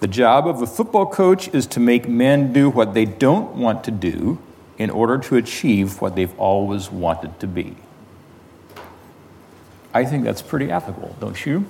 The 0.00 0.08
job 0.08 0.46
of 0.46 0.60
a 0.60 0.66
football 0.66 1.06
coach 1.06 1.48
is 1.48 1.66
to 1.68 1.80
make 1.80 2.08
men 2.08 2.52
do 2.52 2.68
what 2.68 2.92
they 2.92 3.06
don't 3.06 3.56
want 3.56 3.84
to 3.84 3.90
do 3.90 4.38
in 4.76 4.90
order 4.90 5.16
to 5.18 5.36
achieve 5.36 6.00
what 6.00 6.14
they've 6.14 6.38
always 6.38 6.90
wanted 6.90 7.40
to 7.40 7.46
be. 7.46 7.76
I 9.94 10.04
think 10.04 10.24
that's 10.24 10.42
pretty 10.42 10.70
ethical, 10.70 11.16
don't 11.18 11.46
you? 11.46 11.66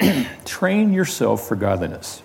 Train 0.44 0.92
yourself 0.92 1.46
for 1.46 1.54
godliness. 1.54 2.22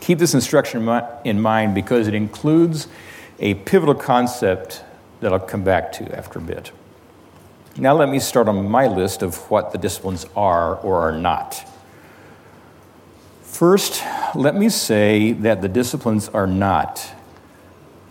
Keep 0.00 0.18
this 0.18 0.34
instruction 0.34 0.88
in 1.24 1.40
mind 1.40 1.74
because 1.74 2.06
it 2.06 2.14
includes 2.14 2.86
a 3.40 3.54
pivotal 3.54 3.94
concept 3.94 4.84
that 5.20 5.32
I'll 5.32 5.40
come 5.40 5.64
back 5.64 5.92
to 5.92 6.16
after 6.16 6.38
a 6.38 6.42
bit. 6.42 6.70
Now, 7.76 7.94
let 7.94 8.08
me 8.08 8.18
start 8.18 8.48
on 8.48 8.68
my 8.68 8.86
list 8.86 9.22
of 9.22 9.50
what 9.50 9.72
the 9.72 9.78
disciplines 9.78 10.26
are 10.36 10.76
or 10.76 11.00
are 11.00 11.12
not. 11.12 11.64
First, 13.60 14.02
let 14.34 14.56
me 14.56 14.70
say 14.70 15.32
that 15.32 15.60
the 15.60 15.68
disciplines 15.68 16.30
are 16.30 16.46
not 16.46 17.12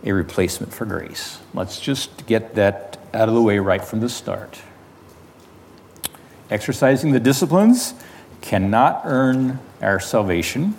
a 0.04 0.12
replacement 0.12 0.72
for 0.72 0.86
grace. 0.86 1.40
Let's 1.56 1.80
just 1.80 2.28
get 2.28 2.54
that 2.54 3.00
out 3.16 3.30
of 3.30 3.34
the 3.34 3.42
way 3.42 3.58
right 3.58 3.84
from 3.84 4.00
the 4.00 4.10
start. 4.10 4.62
Exercising 6.52 7.14
the 7.14 7.20
disciplines 7.20 7.96
cannot 8.42 9.02
earn 9.06 9.58
our 9.82 10.00
salvation, 10.00 10.76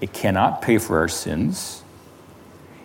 it 0.00 0.12
cannot 0.12 0.62
pay 0.62 0.78
for 0.78 1.00
our 1.00 1.08
sins. 1.08 1.82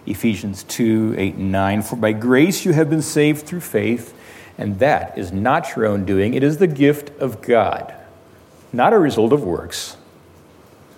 Ephesians 0.07 0.63
2 0.63 1.13
8 1.15 1.35
and 1.35 1.51
9. 1.51 1.81
For 1.83 1.97
by 1.97 2.13
grace 2.13 2.65
you 2.65 2.73
have 2.73 2.89
been 2.89 3.03
saved 3.03 3.45
through 3.45 3.61
faith, 3.61 4.15
and 4.57 4.79
that 4.79 5.15
is 5.19 5.31
not 5.31 5.75
your 5.75 5.85
own 5.85 6.03
doing, 6.03 6.33
it 6.33 6.41
is 6.41 6.57
the 6.57 6.65
gift 6.65 7.11
of 7.19 7.43
God, 7.43 7.93
not 8.73 8.91
a 8.91 8.97
result 8.97 9.31
of 9.31 9.43
works 9.43 9.97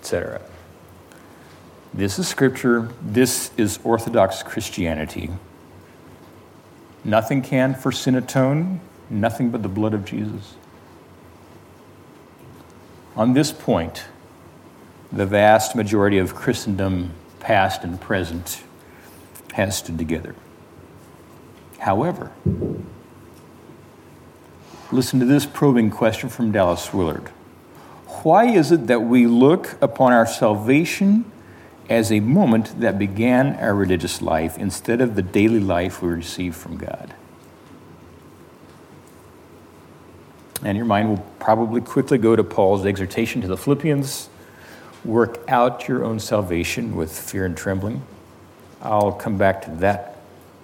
etc. 0.04 0.38
This 1.94 2.18
is 2.18 2.28
scripture. 2.28 2.90
This 3.00 3.50
is 3.56 3.78
Orthodox 3.84 4.42
Christianity. 4.42 5.30
Nothing 7.02 7.40
can 7.40 7.74
for 7.74 7.90
sin 7.90 8.14
atone, 8.14 8.82
nothing 9.08 9.48
but 9.48 9.62
the 9.62 9.68
blood 9.70 9.94
of 9.94 10.04
Jesus. 10.04 10.56
On 13.16 13.32
this 13.32 13.50
point, 13.50 14.04
the 15.10 15.24
vast 15.24 15.74
majority 15.74 16.18
of 16.18 16.34
Christendom, 16.34 17.12
past 17.40 17.82
and 17.82 17.98
present, 17.98 18.62
has 19.54 19.78
stood 19.78 19.96
together. 19.96 20.34
However, 21.78 22.30
listen 24.92 25.18
to 25.18 25.24
this 25.24 25.46
probing 25.46 25.90
question 25.90 26.28
from 26.28 26.52
Dallas 26.52 26.92
Willard 26.92 27.30
why 28.24 28.46
is 28.46 28.72
it 28.72 28.86
that 28.86 29.02
we 29.02 29.26
look 29.26 29.76
upon 29.82 30.12
our 30.12 30.26
salvation 30.26 31.30
as 31.90 32.10
a 32.10 32.20
moment 32.20 32.80
that 32.80 32.98
began 32.98 33.54
our 33.56 33.74
religious 33.74 34.22
life 34.22 34.56
instead 34.56 35.00
of 35.00 35.14
the 35.14 35.22
daily 35.22 35.60
life 35.60 36.02
we 36.02 36.08
receive 36.08 36.56
from 36.56 36.78
God? 36.78 37.14
And 40.62 40.76
your 40.78 40.86
mind 40.86 41.10
will 41.10 41.26
probably 41.38 41.82
quickly 41.82 42.16
go 42.16 42.34
to 42.34 42.42
Paul's 42.42 42.86
exhortation 42.86 43.42
to 43.42 43.46
the 43.46 43.58
Philippians 43.58 44.30
work 45.04 45.38
out 45.48 45.86
your 45.86 46.04
own 46.04 46.18
salvation 46.18 46.96
with 46.96 47.16
fear 47.16 47.44
and 47.44 47.56
trembling. 47.56 48.02
I'll 48.80 49.12
come 49.12 49.36
back 49.36 49.62
to 49.62 49.70
that 49.76 50.16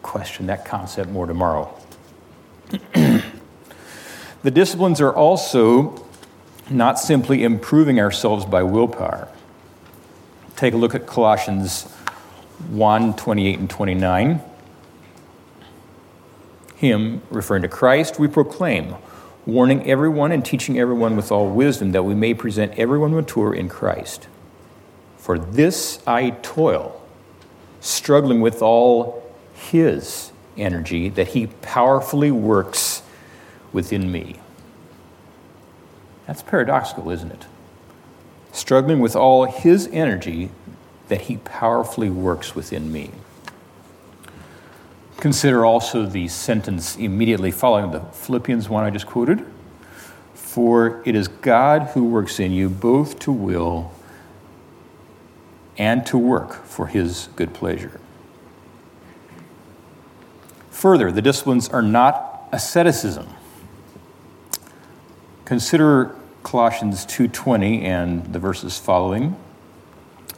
question, 0.02 0.46
that 0.46 0.64
concept 0.64 1.10
more 1.10 1.26
tomorrow. 1.26 1.78
the 2.92 3.22
disciplines 4.50 5.00
are 5.00 5.14
also 5.14 6.06
not 6.70 6.98
simply 6.98 7.42
improving 7.42 8.00
ourselves 8.00 8.44
by 8.44 8.62
willpower. 8.62 9.28
Take 10.56 10.74
a 10.74 10.76
look 10.76 10.94
at 10.94 11.06
Colossians 11.06 11.84
1 12.68 13.16
28 13.16 13.58
and 13.58 13.70
29. 13.70 14.40
Him, 16.76 17.22
referring 17.30 17.62
to 17.62 17.68
Christ, 17.68 18.18
we 18.18 18.28
proclaim, 18.28 18.94
warning 19.44 19.86
everyone 19.88 20.32
and 20.32 20.44
teaching 20.44 20.78
everyone 20.78 21.16
with 21.16 21.30
all 21.30 21.50
wisdom, 21.50 21.92
that 21.92 22.04
we 22.04 22.14
may 22.14 22.32
present 22.32 22.72
everyone 22.78 23.14
mature 23.14 23.54
in 23.54 23.68
Christ. 23.68 24.28
For 25.18 25.38
this 25.38 26.02
I 26.06 26.30
toil, 26.42 27.06
struggling 27.80 28.40
with 28.40 28.62
all 28.62 29.22
His 29.54 30.32
energy 30.56 31.08
that 31.10 31.28
He 31.28 31.48
powerfully 31.48 32.30
works 32.30 33.02
within 33.72 34.10
me. 34.10 34.39
That's 36.30 36.42
paradoxical, 36.42 37.10
isn't 37.10 37.32
it? 37.32 37.46
Struggling 38.52 39.00
with 39.00 39.16
all 39.16 39.46
his 39.46 39.88
energy 39.88 40.52
that 41.08 41.22
he 41.22 41.38
powerfully 41.38 42.08
works 42.08 42.54
within 42.54 42.92
me. 42.92 43.10
Consider 45.16 45.64
also 45.64 46.06
the 46.06 46.28
sentence 46.28 46.94
immediately 46.94 47.50
following 47.50 47.90
the 47.90 48.02
Philippians 48.12 48.68
one 48.68 48.84
I 48.84 48.90
just 48.90 49.08
quoted. 49.08 49.44
For 50.34 51.02
it 51.04 51.16
is 51.16 51.26
God 51.26 51.88
who 51.94 52.04
works 52.04 52.38
in 52.38 52.52
you 52.52 52.68
both 52.68 53.18
to 53.18 53.32
will 53.32 53.90
and 55.76 56.06
to 56.06 56.16
work 56.16 56.64
for 56.64 56.86
his 56.86 57.28
good 57.34 57.52
pleasure. 57.52 58.00
Further, 60.70 61.10
the 61.10 61.22
disciplines 61.22 61.68
are 61.68 61.82
not 61.82 62.48
asceticism. 62.52 63.26
Consider 65.44 66.14
Colossians 66.42 67.04
2:20 67.04 67.84
and 67.84 68.24
the 68.32 68.38
verses 68.38 68.78
following. 68.78 69.36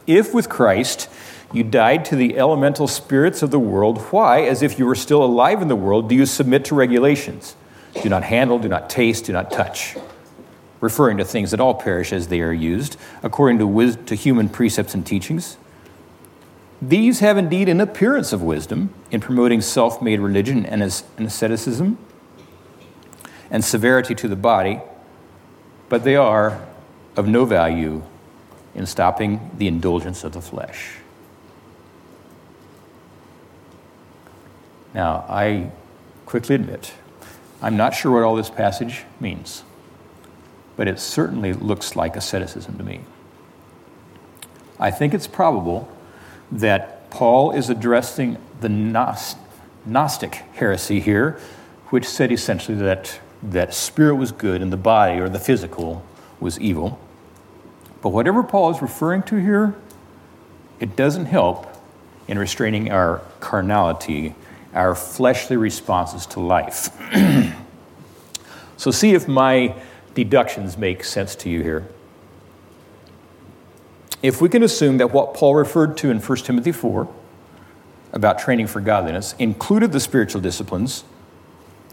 If 0.05 0.33
with 0.33 0.49
Christ 0.49 1.09
you 1.53 1.63
died 1.63 2.03
to 2.05 2.15
the 2.15 2.37
elemental 2.37 2.87
spirits 2.87 3.41
of 3.41 3.51
the 3.51 3.59
world, 3.59 3.99
why, 4.09 4.41
as 4.41 4.61
if 4.61 4.79
you 4.79 4.85
were 4.85 4.95
still 4.95 5.23
alive 5.23 5.61
in 5.61 5.67
the 5.67 5.75
world, 5.75 6.09
do 6.09 6.15
you 6.15 6.25
submit 6.25 6.65
to 6.65 6.75
regulations? 6.75 7.55
Do 8.01 8.09
not 8.09 8.23
handle, 8.23 8.57
do 8.57 8.67
not 8.67 8.89
taste, 8.89 9.25
do 9.25 9.33
not 9.33 9.51
touch. 9.51 9.95
Referring 10.81 11.17
to 11.17 11.25
things 11.25 11.51
that 11.51 11.59
all 11.59 11.75
perish 11.75 12.11
as 12.11 12.27
they 12.27 12.41
are 12.41 12.51
used, 12.51 12.97
according 13.21 13.59
to, 13.59 13.67
wis- 13.67 13.97
to 14.07 14.15
human 14.15 14.49
precepts 14.49 14.93
and 14.93 15.05
teachings. 15.05 15.57
These 16.81 17.19
have 17.19 17.37
indeed 17.37 17.69
an 17.69 17.79
appearance 17.79 18.33
of 18.33 18.41
wisdom 18.41 18.93
in 19.09 19.21
promoting 19.21 19.61
self 19.61 20.01
made 20.01 20.19
religion 20.19 20.65
and 20.65 20.83
asceticism 20.83 21.97
and 23.49 23.63
severity 23.63 24.15
to 24.15 24.27
the 24.27 24.35
body 24.35 24.81
but 25.93 26.03
they 26.03 26.15
are 26.15 26.59
of 27.15 27.27
no 27.27 27.45
value 27.45 28.01
in 28.73 28.83
stopping 28.83 29.51
the 29.59 29.67
indulgence 29.67 30.23
of 30.23 30.31
the 30.31 30.41
flesh. 30.41 30.93
Now, 34.95 35.23
I 35.29 35.69
quickly 36.25 36.55
admit, 36.55 36.95
I'm 37.61 37.77
not 37.77 37.93
sure 37.93 38.11
what 38.11 38.23
all 38.23 38.35
this 38.35 38.49
passage 38.49 39.03
means, 39.19 39.61
but 40.75 40.87
it 40.87 40.99
certainly 40.99 41.53
looks 41.53 41.95
like 41.95 42.15
asceticism 42.15 42.75
to 42.79 42.83
me. 42.83 43.01
I 44.79 44.89
think 44.89 45.13
it's 45.13 45.27
probable 45.27 45.87
that 46.51 47.11
Paul 47.11 47.51
is 47.51 47.69
addressing 47.69 48.39
the 48.61 48.69
Gnostic 49.85 50.33
heresy 50.53 50.99
here, 50.99 51.39
which 51.89 52.07
said 52.07 52.31
essentially 52.31 52.79
that 52.79 53.19
that 53.43 53.73
spirit 53.73 54.15
was 54.15 54.31
good 54.31 54.61
and 54.61 54.71
the 54.71 54.77
body 54.77 55.19
or 55.19 55.29
the 55.29 55.39
physical 55.39 56.03
was 56.39 56.59
evil. 56.59 56.99
But 58.01 58.09
whatever 58.09 58.43
Paul 58.43 58.71
is 58.71 58.81
referring 58.81 59.23
to 59.23 59.35
here, 59.35 59.75
it 60.79 60.95
doesn't 60.95 61.25
help 61.25 61.67
in 62.27 62.39
restraining 62.39 62.91
our 62.91 63.21
carnality, 63.39 64.35
our 64.73 64.95
fleshly 64.95 65.57
responses 65.57 66.25
to 66.27 66.39
life. 66.39 66.89
so, 68.77 68.91
see 68.91 69.13
if 69.13 69.27
my 69.27 69.75
deductions 70.13 70.77
make 70.77 71.03
sense 71.03 71.35
to 71.35 71.49
you 71.49 71.61
here. 71.61 71.87
If 74.21 74.41
we 74.41 74.47
can 74.47 74.63
assume 74.63 74.97
that 74.97 75.11
what 75.11 75.33
Paul 75.33 75.55
referred 75.55 75.97
to 75.97 76.09
in 76.09 76.19
1 76.19 76.37
Timothy 76.39 76.71
4 76.71 77.07
about 78.13 78.39
training 78.39 78.67
for 78.67 78.79
godliness 78.79 79.35
included 79.37 79.91
the 79.91 79.99
spiritual 79.99 80.39
disciplines, 80.39 81.03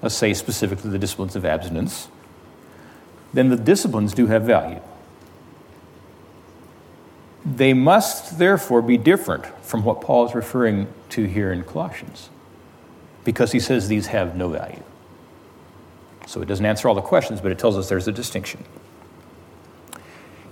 let's 0.02 0.14
say 0.14 0.34
specifically 0.34 0.90
the 0.90 0.98
disciplines 0.98 1.36
of 1.36 1.44
abstinence, 1.44 2.08
then 3.32 3.48
the 3.48 3.56
disciplines 3.56 4.12
do 4.14 4.26
have 4.26 4.42
value. 4.42 4.80
They 7.44 7.72
must 7.72 8.38
therefore 8.38 8.82
be 8.82 8.98
different 8.98 9.46
from 9.64 9.84
what 9.84 10.00
Paul 10.00 10.26
is 10.26 10.34
referring 10.34 10.88
to 11.10 11.24
here 11.24 11.52
in 11.52 11.64
Colossians, 11.64 12.28
because 13.24 13.52
he 13.52 13.60
says 13.60 13.88
these 13.88 14.08
have 14.08 14.36
no 14.36 14.48
value. 14.48 14.82
So 16.26 16.42
it 16.42 16.46
doesn't 16.46 16.66
answer 16.66 16.88
all 16.88 16.94
the 16.94 17.00
questions, 17.00 17.40
but 17.40 17.50
it 17.50 17.58
tells 17.58 17.76
us 17.76 17.88
there's 17.88 18.08
a 18.08 18.12
distinction. 18.12 18.64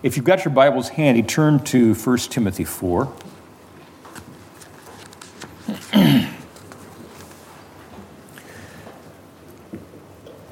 If 0.03 0.17
you've 0.17 0.25
got 0.25 0.45
your 0.45 0.55
Bibles 0.55 0.91
handy, 0.91 1.23
turn 1.23 1.59
to 1.65 1.95
1 1.95 2.19
Timothy 2.19 2.65
4. 2.65 3.13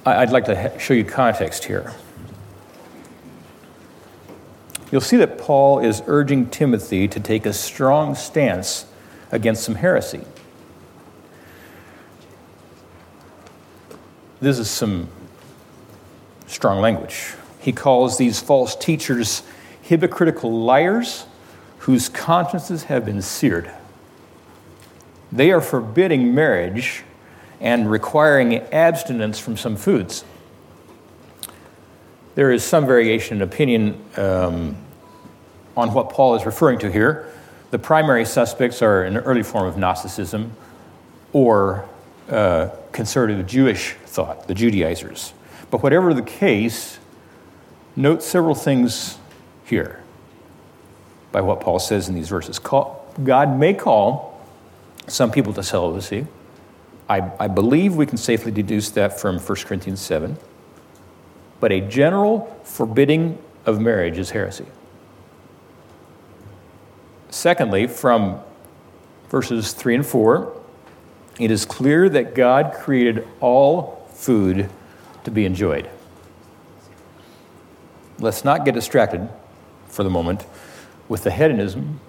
I'd 0.06 0.30
like 0.30 0.44
to 0.44 0.72
show 0.78 0.94
you 0.94 1.04
context 1.04 1.64
here. 1.64 1.92
You'll 4.92 5.00
see 5.00 5.16
that 5.16 5.36
Paul 5.36 5.80
is 5.80 6.00
urging 6.06 6.48
Timothy 6.48 7.08
to 7.08 7.18
take 7.18 7.44
a 7.44 7.52
strong 7.52 8.14
stance 8.14 8.86
against 9.32 9.64
some 9.64 9.74
heresy. 9.74 10.24
This 14.38 14.60
is 14.60 14.70
some 14.70 15.08
strong 16.46 16.80
language. 16.80 17.34
He 17.58 17.72
calls 17.72 18.16
these 18.16 18.38
false 18.38 18.76
teachers 18.76 19.42
hypocritical 19.82 20.52
liars 20.52 21.26
whose 21.78 22.08
consciences 22.08 22.84
have 22.84 23.04
been 23.04 23.22
seared. 23.22 23.72
They 25.32 25.50
are 25.50 25.60
forbidding 25.60 26.32
marriage 26.32 27.02
and 27.60 27.90
requiring 27.90 28.56
abstinence 28.72 29.38
from 29.38 29.56
some 29.56 29.76
foods. 29.76 30.24
There 32.34 32.52
is 32.52 32.62
some 32.62 32.86
variation 32.86 33.38
in 33.38 33.42
opinion 33.42 34.04
um, 34.16 34.76
on 35.76 35.92
what 35.92 36.10
Paul 36.10 36.34
is 36.34 36.44
referring 36.44 36.78
to 36.80 36.90
here. 36.90 37.32
The 37.70 37.78
primary 37.78 38.24
suspects 38.24 38.82
are 38.82 39.02
an 39.02 39.16
early 39.16 39.42
form 39.42 39.66
of 39.66 39.76
Gnosticism 39.76 40.52
or 41.32 41.88
uh, 42.28 42.70
conservative 42.92 43.46
Jewish 43.46 43.92
thought, 44.04 44.48
the 44.48 44.54
Judaizers. 44.54 45.32
But 45.70 45.82
whatever 45.82 46.14
the 46.14 46.22
case, 46.22 46.98
note 47.94 48.22
several 48.22 48.54
things 48.54 49.18
here 49.64 50.02
by 51.32 51.40
what 51.40 51.60
Paul 51.60 51.78
says 51.78 52.08
in 52.08 52.14
these 52.14 52.28
verses. 52.28 52.58
God 52.58 53.58
may 53.58 53.74
call 53.74 54.40
some 55.06 55.30
people 55.30 55.52
to 55.54 55.62
celibacy. 55.62 56.26
I, 57.08 57.30
I 57.38 57.48
believe 57.48 57.96
we 57.96 58.06
can 58.06 58.16
safely 58.16 58.50
deduce 58.50 58.90
that 58.90 59.18
from 59.18 59.38
1 59.38 59.56
Corinthians 59.58 60.00
7. 60.00 60.36
But 61.60 61.72
a 61.72 61.80
general 61.80 62.58
forbidding 62.64 63.38
of 63.64 63.80
marriage 63.80 64.18
is 64.18 64.30
heresy. 64.30 64.66
Secondly, 67.30 67.86
from 67.86 68.40
verses 69.28 69.72
3 69.72 69.96
and 69.96 70.06
4, 70.06 70.60
it 71.38 71.50
is 71.50 71.64
clear 71.64 72.08
that 72.08 72.34
God 72.34 72.72
created 72.72 73.26
all 73.40 74.08
food 74.12 74.70
to 75.24 75.30
be 75.30 75.44
enjoyed. 75.44 75.88
Let's 78.18 78.44
not 78.44 78.64
get 78.64 78.74
distracted 78.74 79.28
for 79.88 80.02
the 80.02 80.10
moment 80.10 80.46
with 81.08 81.24
the 81.24 81.30
hedonism, 81.30 82.00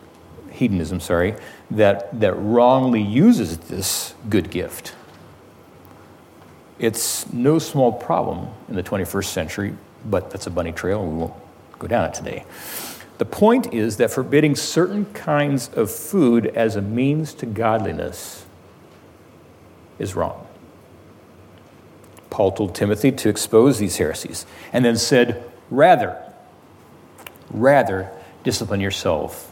hedonism, 0.57 0.99
sorry, 0.99 1.35
that, 1.71 2.19
that 2.19 2.33
wrongly 2.33 3.01
uses 3.01 3.57
this 3.57 4.13
good 4.29 4.49
gift. 4.49 4.93
It's 6.79 7.31
no 7.31 7.59
small 7.59 7.91
problem 7.91 8.49
in 8.67 8.75
the 8.75 8.83
21st 8.83 9.25
century, 9.25 9.75
but 10.05 10.29
that's 10.29 10.47
a 10.47 10.51
bunny 10.51 10.71
trail, 10.71 11.01
and 11.01 11.11
we 11.13 11.17
won't 11.19 11.33
go 11.79 11.87
down 11.87 12.05
it 12.05 12.13
today. 12.13 12.45
The 13.17 13.25
point 13.25 13.73
is 13.73 13.97
that 13.97 14.11
forbidding 14.11 14.55
certain 14.55 15.05
kinds 15.13 15.69
of 15.69 15.89
food 15.89 16.47
as 16.47 16.75
a 16.75 16.81
means 16.81 17.33
to 17.35 17.45
godliness 17.45 18.45
is 19.97 20.15
wrong. 20.15 20.45
Paul 22.29 22.51
told 22.51 22.75
Timothy 22.75 23.11
to 23.11 23.29
expose 23.29 23.79
these 23.79 23.97
heresies 23.97 24.45
and 24.71 24.85
then 24.85 24.97
said, 24.97 25.43
rather, 25.71 26.21
rather 27.49 28.11
discipline 28.43 28.81
yourself 28.81 29.51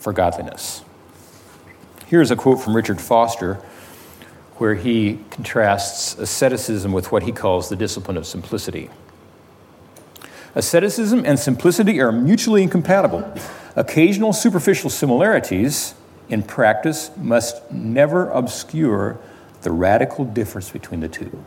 for 0.00 0.12
godliness. 0.12 0.82
Here's 2.06 2.32
a 2.32 2.36
quote 2.36 2.60
from 2.60 2.74
Richard 2.74 3.00
Foster 3.00 3.54
where 4.56 4.74
he 4.74 5.20
contrasts 5.30 6.18
asceticism 6.18 6.92
with 6.92 7.12
what 7.12 7.22
he 7.22 7.32
calls 7.32 7.68
the 7.68 7.76
discipline 7.76 8.16
of 8.16 8.26
simplicity. 8.26 8.90
Asceticism 10.54 11.24
and 11.24 11.38
simplicity 11.38 12.00
are 12.00 12.10
mutually 12.10 12.62
incompatible. 12.62 13.32
Occasional 13.76 14.32
superficial 14.32 14.90
similarities 14.90 15.94
in 16.28 16.42
practice 16.42 17.10
must 17.16 17.70
never 17.70 18.28
obscure 18.30 19.18
the 19.62 19.70
radical 19.70 20.24
difference 20.24 20.70
between 20.70 21.00
the 21.00 21.08
two. 21.08 21.44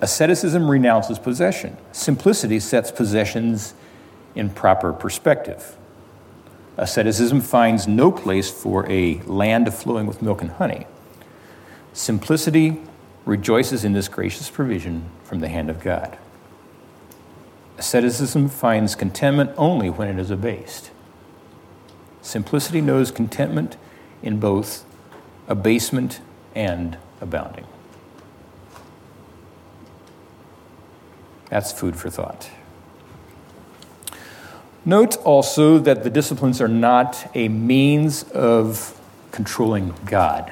Asceticism 0.00 0.70
renounces 0.70 1.18
possession, 1.18 1.76
simplicity 1.90 2.60
sets 2.60 2.92
possessions 2.92 3.74
in 4.36 4.50
proper 4.50 4.92
perspective. 4.92 5.76
Asceticism 6.78 7.40
finds 7.40 7.88
no 7.88 8.12
place 8.12 8.48
for 8.48 8.88
a 8.88 9.20
land 9.22 9.74
flowing 9.74 10.06
with 10.06 10.22
milk 10.22 10.40
and 10.40 10.52
honey. 10.52 10.86
Simplicity 11.92 12.80
rejoices 13.24 13.84
in 13.84 13.92
this 13.92 14.06
gracious 14.06 14.48
provision 14.48 15.10
from 15.24 15.40
the 15.40 15.48
hand 15.48 15.70
of 15.70 15.82
God. 15.82 16.16
Asceticism 17.78 18.48
finds 18.48 18.94
contentment 18.94 19.50
only 19.56 19.90
when 19.90 20.08
it 20.08 20.20
is 20.20 20.30
abased. 20.30 20.90
Simplicity 22.22 22.80
knows 22.80 23.10
contentment 23.10 23.76
in 24.22 24.38
both 24.38 24.84
abasement 25.48 26.20
and 26.54 26.96
abounding. 27.20 27.66
That's 31.50 31.72
food 31.72 31.96
for 31.96 32.08
thought. 32.08 32.50
Note 34.88 35.18
also 35.18 35.78
that 35.80 36.02
the 36.02 36.08
disciplines 36.08 36.62
are 36.62 36.66
not 36.66 37.30
a 37.34 37.48
means 37.48 38.22
of 38.22 38.98
controlling 39.32 39.92
God. 40.06 40.50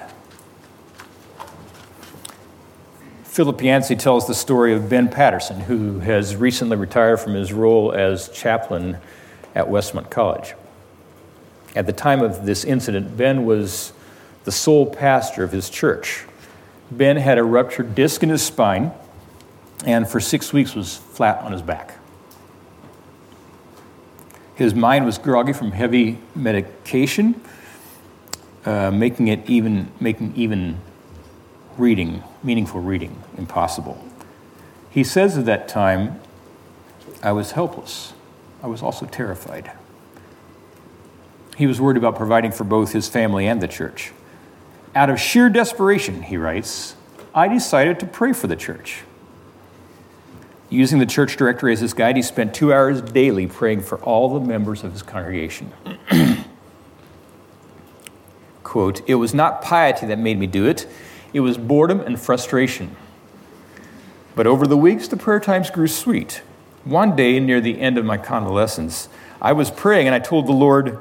Philip 3.25 3.63
Yancey 3.63 3.97
tells 3.97 4.27
the 4.27 4.35
story 4.35 4.75
of 4.75 4.91
Ben 4.91 5.09
Patterson, 5.09 5.61
who 5.61 6.01
has 6.01 6.37
recently 6.37 6.77
retired 6.77 7.19
from 7.19 7.33
his 7.33 7.55
role 7.55 7.93
as 7.93 8.29
chaplain 8.29 8.99
at 9.55 9.69
Westmont 9.69 10.11
College. 10.11 10.53
At 11.75 11.87
the 11.87 11.95
time 11.95 12.21
of 12.21 12.45
this 12.45 12.63
incident, 12.63 13.17
Ben 13.17 13.47
was 13.47 13.95
the 14.45 14.53
sole 14.53 14.85
pastor 14.85 15.45
of 15.45 15.53
his 15.53 15.71
church. 15.71 16.27
Ben 16.91 17.17
had 17.17 17.39
a 17.39 17.43
ruptured 17.43 17.95
disc 17.95 18.23
in 18.23 18.29
his 18.29 18.43
spine 18.43 18.93
and 19.87 20.07
for 20.07 20.21
six 20.21 20.53
weeks 20.53 20.75
was 20.75 20.99
flat 20.99 21.39
on 21.39 21.53
his 21.53 21.63
back. 21.63 21.96
His 24.57 24.75
mind 24.75 25.05
was 25.05 25.19
groggy 25.19 25.53
from 25.53 25.73
heavy 25.73 26.19
medication, 26.35 27.41
uh, 28.65 28.91
making 28.91 29.29
it 29.29 29.49
even 29.49 29.93
making 30.01 30.33
even 30.35 30.81
reading, 31.77 32.23
meaningful 32.43 32.81
reading, 32.81 33.23
impossible. 33.37 34.03
He 34.91 35.05
says 35.05 35.37
at 35.37 35.45
that 35.45 35.69
time, 35.69 36.21
I 37.23 37.33
was 37.33 37.53
helpless. 37.53 38.15
I 38.63 38.67
was 38.67 38.83
also 38.83 39.05
terrified. 39.05 39.71
He 41.57 41.67
was 41.67 41.81
worried 41.81 41.99
about 41.99 42.17
providing 42.17 42.51
for 42.51 42.65
both 42.65 42.93
his 42.93 43.09
family 43.09 43.47
and 43.47 43.61
the 43.61 43.69
church. 43.69 44.13
Out 44.95 45.11
of 45.11 45.21
sheer 45.21 45.51
desperation, 45.51 46.23
he 46.23 46.39
writes, 46.39 46.97
I 47.35 47.49
decided 47.49 48.01
to 48.01 48.07
pray 48.07 48.33
for 48.33 48.47
the 48.47 48.57
church. 48.57 49.03
Using 50.69 50.99
the 50.99 51.07
church 51.07 51.37
directory 51.37 51.73
as 51.73 51.81
his 51.81 51.95
guide, 51.95 52.17
he 52.17 52.23
spent 52.23 52.55
two 52.55 52.73
hours 52.73 53.01
daily 53.01 53.47
praying 53.47 53.83
for 53.83 53.99
all 53.99 54.39
the 54.39 54.45
members 54.45 54.83
of 54.83 54.93
his 54.93 55.03
congregation. 55.03 55.73
Quote, 58.65 59.09
It 59.09 59.15
was 59.15 59.33
not 59.33 59.63
piety 59.63 60.07
that 60.07 60.19
made 60.19 60.39
me 60.39 60.47
do 60.47 60.67
it, 60.67 60.89
it 61.33 61.41
was 61.41 61.57
boredom 61.57 62.01
and 62.01 62.21
frustration. 62.21 62.97
But 64.35 64.47
over 64.47 64.67
the 64.67 64.77
weeks, 64.77 65.09
the 65.09 65.17
prayer 65.17 65.41
times 65.41 65.71
grew 65.71 65.89
sweet. 65.89 66.43
One 66.85 67.17
day, 67.17 67.41
near 67.41 67.61
the 67.61 67.81
end 67.81 67.97
of 67.97 68.05
my 68.05 68.19
convalescence, 68.19 69.09
I 69.41 69.53
was 69.53 69.71
praying 69.71 70.07
and 70.07 70.15
I 70.15 70.19
told 70.19 70.47
the 70.47 70.53
Lord, 70.53 71.01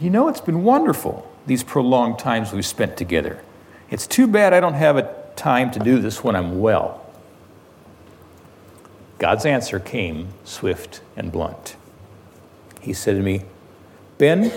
You 0.00 0.10
know, 0.10 0.28
it's 0.28 0.40
been 0.40 0.62
wonderful, 0.64 1.30
these 1.46 1.62
prolonged 1.62 2.18
times 2.18 2.52
we've 2.52 2.64
spent 2.64 2.96
together. 2.96 3.42
It's 3.90 4.06
too 4.06 4.26
bad 4.26 4.52
I 4.52 4.60
don't 4.60 4.74
have 4.74 4.96
a 4.96 5.14
time 5.36 5.70
to 5.72 5.78
do 5.78 5.98
this 5.98 6.24
when 6.24 6.36
I'm 6.36 6.60
well. 6.60 7.03
God's 9.18 9.46
answer 9.46 9.78
came 9.78 10.28
swift 10.44 11.00
and 11.16 11.30
blunt. 11.30 11.76
He 12.80 12.92
said 12.92 13.16
to 13.16 13.22
me, 13.22 13.42
Ben, 14.18 14.52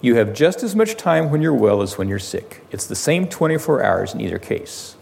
you 0.00 0.16
have 0.16 0.34
just 0.34 0.62
as 0.62 0.76
much 0.76 0.96
time 0.96 1.30
when 1.30 1.42
you're 1.42 1.54
well 1.54 1.82
as 1.82 1.98
when 1.98 2.08
you're 2.08 2.18
sick. 2.18 2.64
It's 2.70 2.86
the 2.86 2.94
same 2.94 3.28
24 3.28 3.82
hours 3.82 4.14
in 4.14 4.20
either 4.20 4.38
case. 4.38 4.96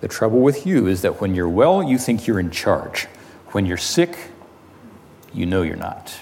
The 0.00 0.08
trouble 0.08 0.40
with 0.40 0.66
you 0.66 0.86
is 0.86 1.02
that 1.02 1.20
when 1.20 1.34
you're 1.34 1.48
well, 1.48 1.82
you 1.82 1.98
think 1.98 2.26
you're 2.26 2.40
in 2.40 2.50
charge. 2.50 3.04
When 3.48 3.66
you're 3.66 3.76
sick, 3.76 4.16
you 5.32 5.46
know 5.46 5.62
you're 5.62 5.76
not. 5.76 6.14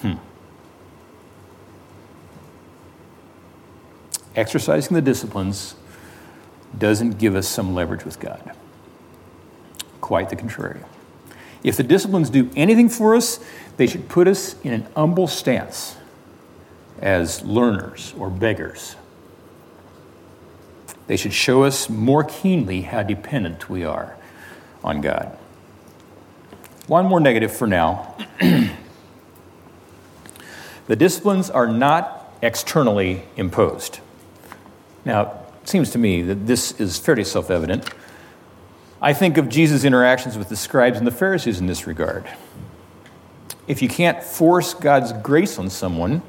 Hmm. 0.00 0.14
Exercising 4.34 4.94
the 4.94 5.02
disciplines 5.02 5.74
doesn't 6.78 7.18
give 7.18 7.34
us 7.34 7.48
some 7.48 7.74
leverage 7.74 8.04
with 8.04 8.18
God. 8.20 8.54
Quite 10.00 10.30
the 10.30 10.36
contrary. 10.36 10.80
If 11.62 11.76
the 11.76 11.82
disciplines 11.82 12.30
do 12.30 12.50
anything 12.56 12.88
for 12.88 13.14
us, 13.14 13.38
they 13.76 13.86
should 13.86 14.08
put 14.08 14.26
us 14.26 14.56
in 14.62 14.72
an 14.72 14.86
humble 14.96 15.26
stance 15.26 15.96
as 17.00 17.42
learners 17.42 18.14
or 18.18 18.30
beggars. 18.30 18.96
They 21.06 21.16
should 21.16 21.32
show 21.32 21.64
us 21.64 21.88
more 21.88 22.24
keenly 22.24 22.82
how 22.82 23.02
dependent 23.02 23.68
we 23.68 23.84
are 23.84 24.16
on 24.84 25.00
God. 25.00 25.36
One 26.86 27.06
more 27.06 27.20
negative 27.20 27.52
for 27.52 27.66
now. 27.66 28.16
the 30.86 30.96
disciplines 30.96 31.50
are 31.50 31.66
not 31.66 32.32
externally 32.42 33.24
imposed. 33.36 34.00
Now, 35.04 35.40
it 35.62 35.68
seems 35.68 35.90
to 35.90 35.98
me 35.98 36.22
that 36.22 36.46
this 36.46 36.72
is 36.80 36.98
fairly 36.98 37.24
self 37.24 37.50
evident. 37.50 37.90
I 39.02 39.14
think 39.14 39.38
of 39.38 39.48
Jesus' 39.48 39.84
interactions 39.84 40.36
with 40.36 40.50
the 40.50 40.56
scribes 40.56 40.98
and 40.98 41.06
the 41.06 41.12
Pharisees 41.12 41.58
in 41.58 41.66
this 41.66 41.86
regard. 41.86 42.28
If 43.66 43.80
you 43.80 43.88
can't 43.88 44.22
force 44.22 44.74
God's 44.74 45.12
grace 45.12 45.58
on 45.58 45.70
someone, 45.70 46.22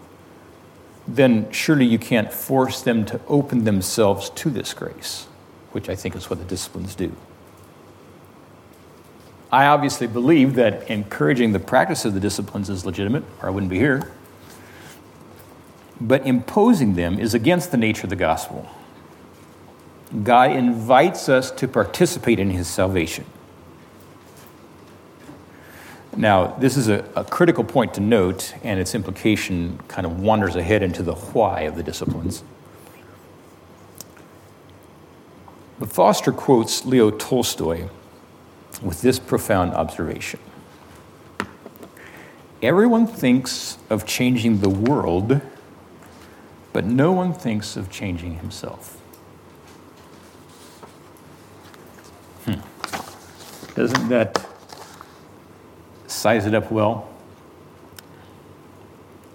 then 1.08 1.52
surely 1.52 1.86
you 1.86 2.00
can't 2.00 2.32
force 2.32 2.82
them 2.82 3.04
to 3.06 3.20
open 3.28 3.66
themselves 3.66 4.30
to 4.30 4.50
this 4.50 4.74
grace, 4.74 5.28
which 5.72 5.90
I 5.90 5.96
think 5.96 6.16
is 6.16 6.30
what 6.30 6.40
the 6.40 6.46
disciplines 6.46 6.96
do. 6.96 7.14
I 9.52 9.66
obviously 9.66 10.08
believe 10.08 10.56
that 10.56 10.90
encouraging 10.90 11.52
the 11.52 11.60
practice 11.60 12.06
of 12.06 12.14
the 12.14 12.22
disciplines 12.22 12.70
is 12.70 12.86
legitimate, 12.86 13.24
or 13.42 13.50
I 13.50 13.52
wouldn't 13.52 13.70
be 13.70 13.80
here. 13.80 14.12
But 16.00 16.26
imposing 16.26 16.96
them 16.96 17.20
is 17.20 17.34
against 17.34 17.72
the 17.72 17.78
nature 17.78 18.06
of 18.06 18.10
the 18.12 18.16
gospel. 18.16 18.70
God 20.24 20.52
invites 20.52 21.30
us 21.30 21.52
to 21.52 21.68
participate 21.68 22.38
in 22.38 22.50
his 22.50 22.68
salvation. 22.68 23.26
Now, 26.16 26.48
this 26.48 26.76
is 26.76 26.90
a, 26.90 27.10
a, 27.16 27.24
critical 27.24 27.64
point 27.64 27.94
to 27.94 28.02
note, 28.02 28.54
and 28.64 28.80
its 28.80 28.94
implication 28.94 29.80
kind 29.88 30.06
of 30.06 30.20
wanders 30.20 30.58
ahead 30.58 30.84
into 30.84 31.04
the 31.04 31.16
why 31.16 31.62
of 31.62 31.78
the 31.78 31.84
disciplines. 31.84 32.44
But 35.80 35.90
Foster 35.90 36.34
quotes 36.34 36.86
Leo 36.86 37.10
Tolstoy 37.12 37.88
with 38.82 39.02
this 39.02 39.20
profound 39.20 39.74
observation 39.74 40.40
Everyone 42.62 43.08
thinks 43.08 43.78
of 43.90 44.06
changing 44.06 44.60
the 44.60 44.70
world, 44.70 45.42
but 46.74 46.86
no 46.86 47.12
one 47.14 47.34
thinks 47.34 47.78
of 47.78 47.90
changing 47.90 48.36
himself. 48.36 49.01
Doesn't 53.76 54.10
that 54.10 54.46
size 56.08 56.46
it 56.46 56.54
up 56.54 56.72
well? 56.72 57.10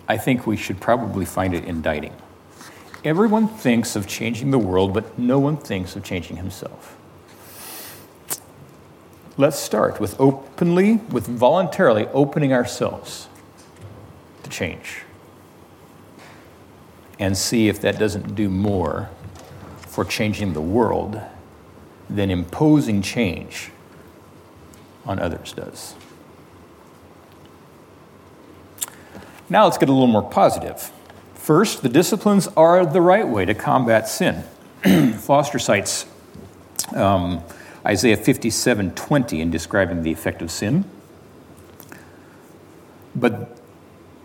I 0.08 0.16
think 0.16 0.46
we 0.46 0.56
should 0.56 0.80
probably 0.80 1.24
find 1.24 1.54
it 1.54 1.64
indicting. 1.64 2.14
Everyone 3.04 3.48
thinks 3.48 3.96
of 3.96 4.06
changing 4.06 4.50
the 4.50 4.58
world, 4.58 4.92
but 4.92 5.18
no 5.18 5.38
one 5.38 5.56
thinks 5.56 5.96
of 5.96 6.04
changing 6.04 6.36
himself. 6.36 6.96
Let's 9.38 9.58
start 9.58 10.00
with 10.00 10.18
openly, 10.18 10.96
with 11.10 11.26
voluntarily 11.26 12.06
opening 12.08 12.52
ourselves 12.52 13.28
to 14.42 14.50
change 14.50 15.02
and 17.18 17.36
see 17.36 17.68
if 17.68 17.80
that 17.80 17.98
doesn't 17.98 18.34
do 18.34 18.48
more 18.48 19.08
for 19.78 20.04
changing 20.04 20.52
the 20.52 20.60
world 20.60 21.20
than 22.08 22.30
imposing 22.30 23.02
change 23.02 23.70
on 25.06 25.18
others 25.18 25.52
does. 25.52 25.94
Now 29.48 29.64
let's 29.64 29.78
get 29.78 29.88
a 29.88 29.92
little 29.92 30.08
more 30.08 30.28
positive. 30.28 30.90
First, 31.34 31.82
the 31.82 31.88
disciplines 31.88 32.48
are 32.56 32.84
the 32.84 33.00
right 33.00 33.26
way 33.26 33.44
to 33.44 33.54
combat 33.54 34.08
sin. 34.08 34.42
Foster 35.18 35.60
cites 35.60 36.06
um, 36.94 37.42
Isaiah 37.86 38.16
57 38.16 38.92
20 38.92 39.40
in 39.40 39.50
describing 39.50 40.02
the 40.02 40.10
effect 40.10 40.42
of 40.42 40.50
sin. 40.50 40.84
But 43.14 43.56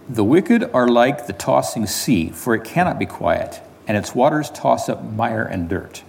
the 0.09 0.23
wicked 0.23 0.63
are 0.73 0.87
like 0.87 1.27
the 1.27 1.33
tossing 1.33 1.85
sea, 1.85 2.29
for 2.29 2.55
it 2.55 2.63
cannot 2.63 2.97
be 2.97 3.05
quiet, 3.05 3.61
and 3.87 3.95
its 3.95 4.15
waters 4.15 4.49
toss 4.49 4.89
up 4.89 5.03
mire 5.03 5.43
and 5.43 5.69
dirt. 5.69 6.03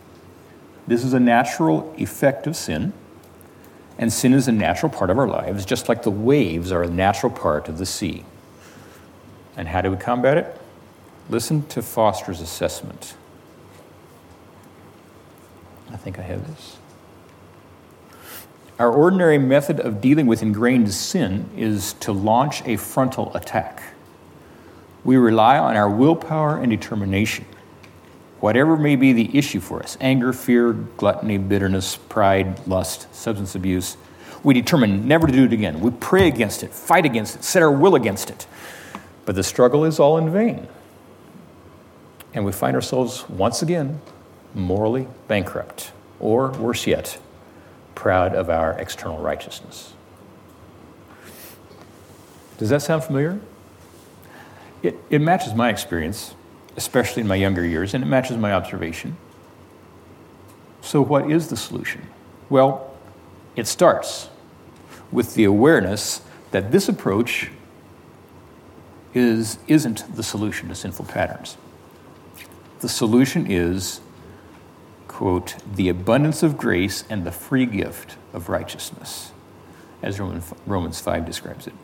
This 0.87 1.05
is 1.05 1.13
a 1.13 1.21
natural 1.21 1.95
effect 1.97 2.47
of 2.47 2.57
sin. 2.57 2.93
And 4.03 4.13
sin 4.13 4.35
is 4.35 4.49
a 4.49 4.53
natural 4.53 4.91
part 4.91 5.11
of 5.11 5.19
our 5.21 5.29
lives, 5.29 5.65
just 5.65 5.89
like 5.89 6.03
the 6.03 6.11
waves 6.11 6.73
are 6.73 6.83
a 6.83 6.89
natural 6.89 7.31
part 7.31 7.69
of 7.69 7.79
the 7.79 7.87
sea. 7.87 8.25
And 9.57 9.69
how 9.69 9.81
do 9.81 9.93
we 9.93 9.97
combat 9.97 10.37
it? 10.37 10.61
Listen 11.31 11.65
to 11.69 11.83
Foster's 11.83 12.41
assessment. 12.41 13.15
I 15.93 15.97
think 15.97 16.19
I 16.19 16.23
have 16.23 16.49
this. 16.49 16.79
Our 18.77 18.91
ordinary 18.91 19.39
method 19.39 19.79
of 19.79 20.01
dealing 20.01 20.27
with 20.27 20.43
ingrained 20.43 20.93
sin 20.93 21.49
is 21.57 21.93
to 22.01 22.11
launch 22.11 22.61
a 22.67 22.79
frontal 22.79 23.31
attack. 23.37 23.85
We 25.05 25.17
rely 25.17 25.59
on 25.59 25.77
our 25.77 25.89
willpower 25.89 26.59
and 26.59 26.71
determination. 26.71 27.45
Whatever 28.43 28.77
may 28.77 28.97
be 28.97 29.15
the 29.15 29.39
issue 29.39 29.61
for 29.61 29.83
us 29.83 29.97
anger, 30.01 30.35
fear, 30.35 30.73
gluttony, 30.73 31.39
bitterness, 31.39 31.97
pride, 31.97 32.67
lust, 32.67 33.13
substance 33.15 33.55
abuse 33.55 33.97
we 34.43 34.55
determine 34.55 35.07
never 35.07 35.27
to 35.27 35.33
do 35.33 35.45
it 35.45 35.53
again. 35.53 35.81
We 35.81 35.91
pray 35.91 36.27
against 36.27 36.63
it, 36.63 36.73
fight 36.73 37.05
against 37.05 37.37
it, 37.37 37.45
set 37.45 37.63
our 37.63 37.71
will 37.71 37.95
against 37.95 38.31
it. 38.31 38.47
But 39.25 39.37
the 39.37 39.45
struggle 39.45 39.85
is 39.85 40.01
all 40.01 40.19
in 40.19 40.33
vain. 40.33 40.67
And 42.35 42.45
we 42.45 42.53
find 42.53 42.75
ourselves 42.75 43.29
once 43.29 43.63
again 43.63 44.01
morally 44.55 45.07
bankrupt, 45.29 45.93
or 46.19 46.51
worse 46.53 46.87
yet, 46.87 47.19
proud 47.95 48.35
of 48.35 48.51
our 48.51 48.73
external 48.73 49.19
righteousness. 49.19 49.95
Does 52.59 52.69
that 52.71 52.83
sound 52.83 53.05
familiar? 53.05 53.41
It, 54.83 54.97
it 55.09 55.21
matches 55.21 55.55
my 55.55 55.69
experience 55.69 56.35
especially 56.77 57.23
in 57.23 57.29
my 57.29 57.35
younger 57.35 57.65
years, 57.65 57.95
and 57.95 58.03
it 58.03 58.07
matches 58.07 58.37
my 58.37 58.53
observation. 58.53 59.17
So, 60.81 61.03
what 61.03 61.31
is 61.31 61.49
the 61.49 61.57
solution? 61.57 62.03
Well, 62.51 62.91
it 63.57 63.67
starts 63.67 64.29
with 65.11 65.35
the 65.35 65.45
awareness 65.45 66.23
that 66.51 66.73
this 66.73 66.89
approach 66.89 67.51
is, 69.15 69.59
isn't 69.69 70.17
the 70.17 70.23
solution 70.23 70.69
to 70.69 70.75
sinful 70.75 71.05
patterns. 71.07 71.57
The 72.81 72.89
solution 72.89 73.47
is, 73.51 74.01
quote, 75.07 75.57
the 75.75 75.89
abundance 75.89 76.43
of 76.43 76.57
grace 76.57 77.05
and 77.09 77.25
the 77.25 77.33
free 77.33 77.67
gift 77.67 78.17
of 78.33 78.49
righteousness, 78.49 79.33
as 80.03 80.19
Romans 80.19 81.01
5 81.01 81.25
describes 81.25 81.67
it. 81.67 81.75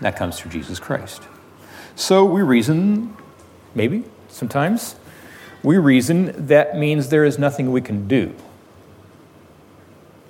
That 0.00 0.16
comes 0.16 0.38
through 0.38 0.52
Jesus 0.52 0.78
Christ. 0.78 1.22
So 1.96 2.24
we 2.24 2.42
reason 2.42 3.16
maybe, 3.78 4.04
sometimes, 4.28 4.96
we 5.62 5.78
reason 5.78 6.46
that 6.48 6.76
means 6.76 7.08
there 7.08 7.24
is 7.24 7.38
nothing 7.38 7.72
we 7.72 7.80
can 7.80 8.06
do. 8.06 8.34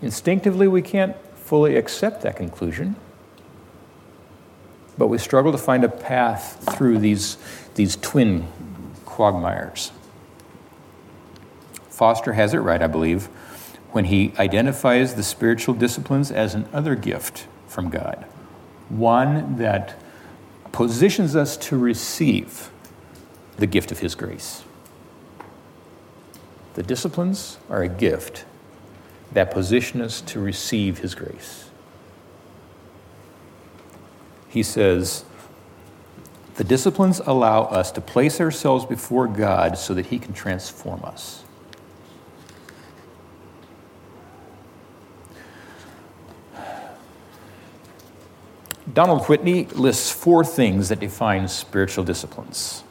Instinctively, 0.00 0.68
we 0.68 0.82
can't 0.82 1.16
fully 1.34 1.74
accept 1.74 2.22
that 2.22 2.36
conclusion, 2.36 2.94
but 4.96 5.08
we 5.08 5.18
struggle 5.18 5.50
to 5.50 5.58
find 5.58 5.82
a 5.82 5.88
path 5.88 6.76
through 6.76 6.98
these, 6.98 7.38
these 7.74 7.96
twin 7.96 8.46
quagmires. 9.04 9.90
Foster 11.88 12.34
has 12.34 12.54
it 12.54 12.58
right, 12.58 12.82
I 12.82 12.86
believe, 12.86 13.26
when 13.90 14.04
he 14.04 14.32
identifies 14.38 15.14
the 15.14 15.22
spiritual 15.22 15.74
disciplines 15.74 16.30
as 16.30 16.54
an 16.54 16.68
other 16.72 16.94
gift 16.94 17.46
from 17.66 17.88
God, 17.88 18.26
one 18.88 19.56
that 19.56 19.98
positions 20.70 21.34
us 21.34 21.56
to 21.56 21.78
receive 21.78 22.70
the 23.58 23.66
gift 23.66 23.92
of 23.92 23.98
His 23.98 24.14
grace. 24.14 24.62
The 26.74 26.82
disciplines 26.82 27.58
are 27.68 27.82
a 27.82 27.88
gift 27.88 28.44
that 29.32 29.50
position 29.50 30.00
us 30.00 30.20
to 30.22 30.40
receive 30.40 30.98
His 30.98 31.14
grace. 31.14 31.68
He 34.48 34.62
says, 34.62 35.24
the 36.54 36.64
disciplines 36.64 37.20
allow 37.20 37.64
us 37.64 37.92
to 37.92 38.00
place 38.00 38.40
ourselves 38.40 38.84
before 38.84 39.28
God 39.28 39.78
so 39.78 39.94
that 39.94 40.06
He 40.06 40.18
can 40.18 40.32
transform 40.32 41.04
us. 41.04 41.44
Donald 48.92 49.26
Whitney 49.26 49.66
lists 49.66 50.10
four 50.10 50.44
things 50.44 50.88
that 50.88 50.98
define 50.98 51.46
spiritual 51.46 52.02
disciplines. 52.02 52.82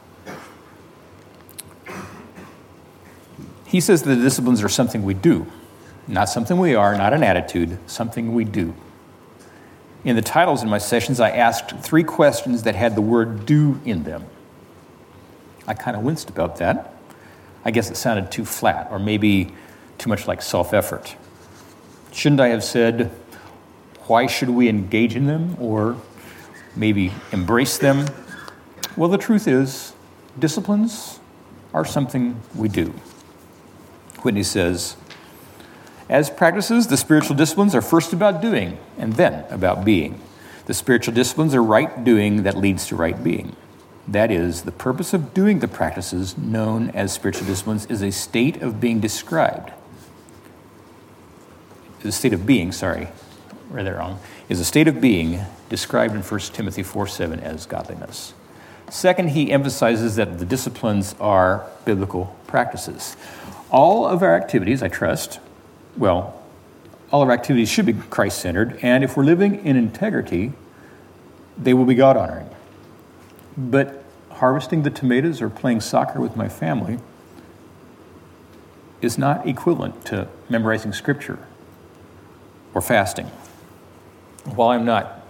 He 3.78 3.80
says 3.80 4.02
the 4.02 4.16
disciplines 4.16 4.60
are 4.64 4.68
something 4.68 5.04
we 5.04 5.14
do, 5.14 5.46
not 6.08 6.28
something 6.28 6.58
we 6.58 6.74
are, 6.74 6.98
not 6.98 7.14
an 7.14 7.22
attitude, 7.22 7.78
something 7.86 8.34
we 8.34 8.42
do. 8.42 8.74
In 10.02 10.16
the 10.16 10.20
titles 10.20 10.64
in 10.64 10.68
my 10.68 10.78
sessions, 10.78 11.20
I 11.20 11.30
asked 11.30 11.78
three 11.78 12.02
questions 12.02 12.64
that 12.64 12.74
had 12.74 12.96
the 12.96 13.00
word 13.00 13.46
do 13.46 13.80
in 13.84 14.02
them. 14.02 14.24
I 15.68 15.74
kind 15.74 15.96
of 15.96 16.02
winced 16.02 16.28
about 16.28 16.56
that. 16.56 16.92
I 17.64 17.70
guess 17.70 17.88
it 17.88 17.96
sounded 17.96 18.32
too 18.32 18.44
flat, 18.44 18.88
or 18.90 18.98
maybe 18.98 19.54
too 19.96 20.08
much 20.08 20.26
like 20.26 20.42
self 20.42 20.74
effort. 20.74 21.14
Shouldn't 22.10 22.40
I 22.40 22.48
have 22.48 22.64
said, 22.64 23.12
why 24.08 24.26
should 24.26 24.50
we 24.50 24.68
engage 24.68 25.14
in 25.14 25.28
them, 25.28 25.56
or 25.60 25.96
maybe 26.74 27.12
embrace 27.30 27.78
them? 27.78 28.06
Well, 28.96 29.08
the 29.08 29.18
truth 29.18 29.46
is, 29.46 29.92
disciplines 30.36 31.20
are 31.72 31.84
something 31.84 32.40
we 32.56 32.68
do. 32.68 32.92
Whitney 34.24 34.42
says, 34.42 34.96
as 36.08 36.30
practices, 36.30 36.86
the 36.86 36.96
spiritual 36.96 37.36
disciplines 37.36 37.74
are 37.74 37.82
first 37.82 38.12
about 38.12 38.40
doing 38.40 38.78
and 38.96 39.12
then 39.14 39.44
about 39.50 39.84
being. 39.84 40.20
The 40.64 40.74
spiritual 40.74 41.14
disciplines 41.14 41.54
are 41.54 41.62
right 41.62 42.02
doing 42.02 42.44
that 42.44 42.56
leads 42.56 42.86
to 42.86 42.96
right 42.96 43.22
being. 43.22 43.54
That 44.06 44.30
is, 44.30 44.62
the 44.62 44.72
purpose 44.72 45.12
of 45.12 45.34
doing 45.34 45.58
the 45.58 45.68
practices 45.68 46.36
known 46.38 46.90
as 46.90 47.12
spiritual 47.12 47.46
disciplines 47.46 47.84
is 47.86 48.02
a 48.02 48.10
state 48.10 48.62
of 48.62 48.80
being 48.80 49.00
described. 49.00 49.72
The 52.00 52.12
state 52.12 52.32
of 52.32 52.46
being, 52.46 52.72
sorry, 52.72 53.08
read 53.68 53.84
that 53.84 53.96
wrong, 53.96 54.18
is 54.48 54.60
a 54.60 54.64
state 54.64 54.88
of 54.88 55.00
being 55.00 55.40
described 55.68 56.14
in 56.14 56.22
1 56.22 56.40
Timothy 56.40 56.82
4 56.82 57.06
7 57.06 57.40
as 57.40 57.66
godliness. 57.66 58.32
Second, 58.88 59.30
he 59.30 59.52
emphasizes 59.52 60.16
that 60.16 60.38
the 60.38 60.46
disciplines 60.46 61.14
are 61.20 61.66
biblical 61.84 62.34
practices. 62.46 63.16
All 63.70 64.06
of 64.06 64.22
our 64.22 64.34
activities, 64.34 64.82
I 64.82 64.88
trust, 64.88 65.40
well, 65.96 66.40
all 67.10 67.22
of 67.22 67.28
our 67.28 67.34
activities 67.34 67.68
should 67.68 67.86
be 67.86 67.92
Christ 67.92 68.38
centered, 68.38 68.78
and 68.82 69.04
if 69.04 69.16
we're 69.16 69.24
living 69.24 69.64
in 69.64 69.76
integrity, 69.76 70.52
they 71.56 71.74
will 71.74 71.84
be 71.84 71.94
God 71.94 72.16
honoring. 72.16 72.48
But 73.56 74.04
harvesting 74.30 74.82
the 74.82 74.90
tomatoes 74.90 75.42
or 75.42 75.50
playing 75.50 75.80
soccer 75.80 76.20
with 76.20 76.36
my 76.36 76.48
family 76.48 76.98
is 79.00 79.18
not 79.18 79.46
equivalent 79.46 80.04
to 80.06 80.28
memorizing 80.48 80.92
scripture 80.92 81.38
or 82.74 82.80
fasting. 82.80 83.26
While 84.44 84.70
I'm 84.70 84.84
not 84.84 85.22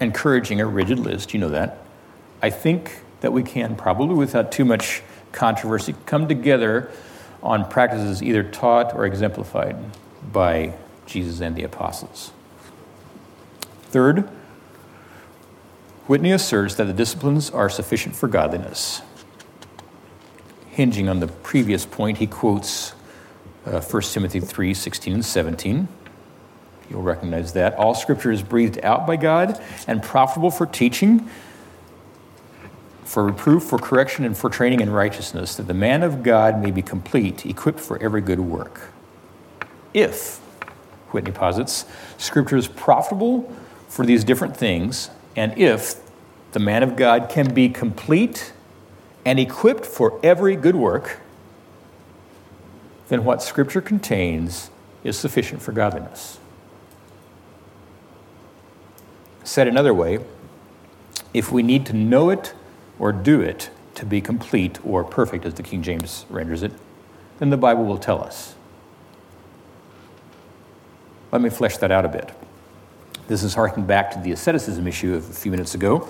encouraging 0.00 0.60
a 0.60 0.66
rigid 0.66 0.98
list, 0.98 1.34
you 1.34 1.40
know 1.40 1.50
that, 1.50 1.78
I 2.40 2.48
think 2.48 3.02
that 3.20 3.32
we 3.32 3.42
can, 3.42 3.76
probably 3.76 4.14
without 4.14 4.50
too 4.50 4.64
much 4.64 5.02
controversy, 5.32 5.94
come 6.06 6.26
together 6.26 6.90
on 7.42 7.68
practices 7.68 8.22
either 8.22 8.42
taught 8.42 8.94
or 8.94 9.06
exemplified 9.06 9.76
by 10.32 10.74
Jesus 11.06 11.40
and 11.40 11.56
the 11.56 11.62
apostles. 11.62 12.32
Third, 13.82 14.28
Whitney 16.06 16.32
asserts 16.32 16.74
that 16.74 16.84
the 16.84 16.92
disciplines 16.92 17.50
are 17.50 17.68
sufficient 17.68 18.16
for 18.16 18.28
godliness. 18.28 19.02
Hinging 20.70 21.08
on 21.08 21.20
the 21.20 21.28
previous 21.28 21.86
point, 21.86 22.18
he 22.18 22.26
quotes 22.26 22.92
uh, 23.66 23.80
1 23.80 24.02
Timothy 24.02 24.40
3 24.40 24.74
16 24.74 25.12
and 25.14 25.24
17. 25.24 25.88
You'll 26.88 27.02
recognize 27.02 27.52
that. 27.52 27.74
All 27.74 27.94
scripture 27.94 28.32
is 28.32 28.42
breathed 28.42 28.80
out 28.82 29.06
by 29.06 29.16
God 29.16 29.60
and 29.86 30.02
profitable 30.02 30.50
for 30.50 30.66
teaching, 30.66 31.28
for 33.10 33.24
reproof, 33.24 33.64
for 33.64 33.76
correction, 33.76 34.24
and 34.24 34.36
for 34.36 34.48
training 34.48 34.78
in 34.78 34.88
righteousness, 34.88 35.56
that 35.56 35.66
the 35.66 35.74
man 35.74 36.04
of 36.04 36.22
God 36.22 36.62
may 36.62 36.70
be 36.70 36.80
complete, 36.80 37.44
equipped 37.44 37.80
for 37.80 38.00
every 38.00 38.20
good 38.20 38.38
work. 38.38 38.92
If, 39.92 40.36
Whitney 41.10 41.32
posits, 41.32 41.86
Scripture 42.18 42.56
is 42.56 42.68
profitable 42.68 43.52
for 43.88 44.06
these 44.06 44.22
different 44.22 44.56
things, 44.56 45.10
and 45.34 45.58
if 45.58 45.96
the 46.52 46.60
man 46.60 46.84
of 46.84 46.94
God 46.94 47.28
can 47.28 47.52
be 47.52 47.68
complete 47.68 48.52
and 49.26 49.40
equipped 49.40 49.84
for 49.84 50.20
every 50.22 50.54
good 50.54 50.76
work, 50.76 51.18
then 53.08 53.24
what 53.24 53.42
Scripture 53.42 53.80
contains 53.80 54.70
is 55.02 55.18
sufficient 55.18 55.60
for 55.60 55.72
godliness. 55.72 56.38
Said 59.42 59.66
another 59.66 59.92
way, 59.92 60.20
if 61.34 61.50
we 61.50 61.64
need 61.64 61.84
to 61.86 61.92
know 61.92 62.30
it 62.30 62.54
or 63.00 63.12
do 63.12 63.40
it 63.40 63.70
to 63.94 64.06
be 64.06 64.20
complete 64.20 64.78
or 64.84 65.02
perfect, 65.02 65.44
as 65.44 65.54
the 65.54 65.62
King 65.62 65.82
James 65.82 66.26
renders 66.28 66.62
it, 66.62 66.72
then 67.38 67.50
the 67.50 67.56
Bible 67.56 67.84
will 67.84 67.98
tell 67.98 68.22
us. 68.22 68.54
Let 71.32 71.42
me 71.42 71.48
flesh 71.48 71.78
that 71.78 71.90
out 71.90 72.04
a 72.04 72.08
bit. 72.08 72.30
This 73.26 73.42
is 73.42 73.54
harking 73.54 73.86
back 73.86 74.10
to 74.12 74.18
the 74.18 74.32
asceticism 74.32 74.86
issue 74.86 75.14
of 75.14 75.28
a 75.28 75.32
few 75.32 75.50
minutes 75.50 75.74
ago. 75.74 76.08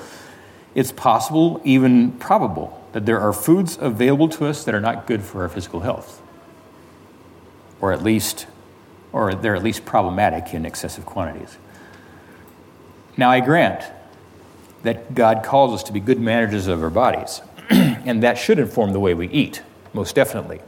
It's 0.74 0.92
possible, 0.92 1.60
even 1.64 2.12
probable, 2.12 2.82
that 2.92 3.06
there 3.06 3.20
are 3.20 3.32
foods 3.32 3.78
available 3.80 4.28
to 4.30 4.46
us 4.46 4.64
that 4.64 4.74
are 4.74 4.80
not 4.80 5.06
good 5.06 5.22
for 5.22 5.42
our 5.42 5.48
physical 5.48 5.80
health, 5.80 6.20
or 7.80 7.92
at 7.92 8.02
least, 8.02 8.46
or 9.12 9.34
they're 9.34 9.54
at 9.54 9.62
least 9.62 9.84
problematic 9.84 10.54
in 10.54 10.66
excessive 10.66 11.06
quantities. 11.06 11.56
Now, 13.16 13.30
I 13.30 13.40
grant 13.40 13.84
that 14.82 15.14
God 15.14 15.42
calls 15.44 15.74
us 15.74 15.82
to 15.84 15.92
be 15.92 16.00
good 16.00 16.20
managers 16.20 16.66
of 16.66 16.82
our 16.82 16.90
bodies, 16.90 17.42
and 17.70 18.22
that 18.22 18.38
should 18.38 18.58
inform 18.58 18.92
the 18.92 19.00
way 19.00 19.14
we 19.14 19.28
eat, 19.28 19.62
most 19.92 20.14
definitely. 20.14 20.60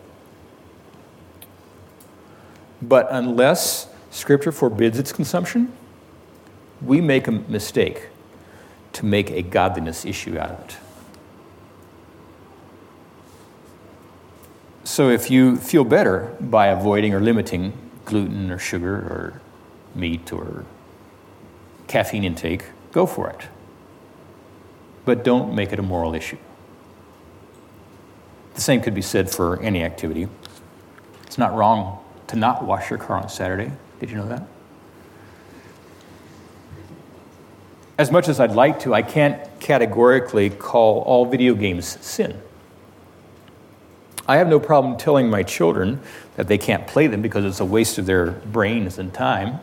But 2.81 3.07
unless 3.11 3.89
Scripture 4.11 4.53
forbids 4.53 4.99
its 4.99 5.13
consumption, 5.13 5.73
we 6.83 7.01
make 7.01 7.29
a 7.29 7.33
mistake 7.33 8.09
to 8.95 9.07
make 9.07 9.31
a 9.31 9.41
godliness 9.41 10.05
issue 10.05 10.37
out 10.37 10.51
of 10.51 10.61
it. 10.61 10.77
So 14.85 15.09
if 15.09 15.31
you 15.31 15.57
feel 15.57 15.85
better 15.85 16.37
by 16.41 16.67
avoiding 16.67 17.15
or 17.15 17.21
limiting 17.21 17.73
gluten 18.05 18.51
or 18.51 18.59
sugar 18.59 18.95
or 18.95 19.41
meat 19.95 20.33
or 20.33 20.67
caffeine 21.87 22.25
intake, 22.25 22.65
go 22.91 23.07
for 23.07 23.31
it 23.31 23.47
but 25.05 25.25
don't 25.25 25.55
make 25.55 25.73
it 25.73 25.79
a 25.79 25.83
moral 25.83 26.15
issue. 26.15 26.39
The 28.55 28.61
same 28.61 28.81
could 28.81 28.95
be 28.95 29.03
said 29.03 29.31
for 29.31 29.61
any 29.61 29.83
activity. 29.83 30.29
It's 31.25 31.39
not 31.39 31.55
wrong 31.55 31.99
to 32.29 32.37
not 32.37 32.65
wash 32.65 32.91
your 32.91 32.99
car 32.99 33.17
on 33.17 33.29
Saturday. 33.29 33.73
Did 34.01 34.11
you 34.11 34.17
know 34.17 34.29
that? 34.29 34.47
As 37.99 38.11
much 38.11 38.29
as 38.29 38.41
I'd 38.41 38.53
like 38.53 38.81
to, 38.81 38.95
I 38.95 39.03
can't 39.03 39.39
categorically 39.61 40.51
call 40.51 41.01
all 41.03 41.25
video 41.25 41.55
games 41.55 41.99
sin. 42.05 42.41
I 44.27 44.37
have 44.37 44.49
no 44.49 44.61
problem 44.61 44.97
telling 44.97 45.29
my 45.29 45.43
children 45.43 46.01
that 46.37 46.49
they 46.49 46.59
can't 46.59 46.87
play 46.87 47.07
them 47.07 47.23
because 47.23 47.45
it's 47.45 47.61
a 47.61 47.65
waste 47.65 47.99
of 47.99 48.07
their 48.07 48.31
brains 48.31 48.99
and 48.99 49.13
time, 49.13 49.61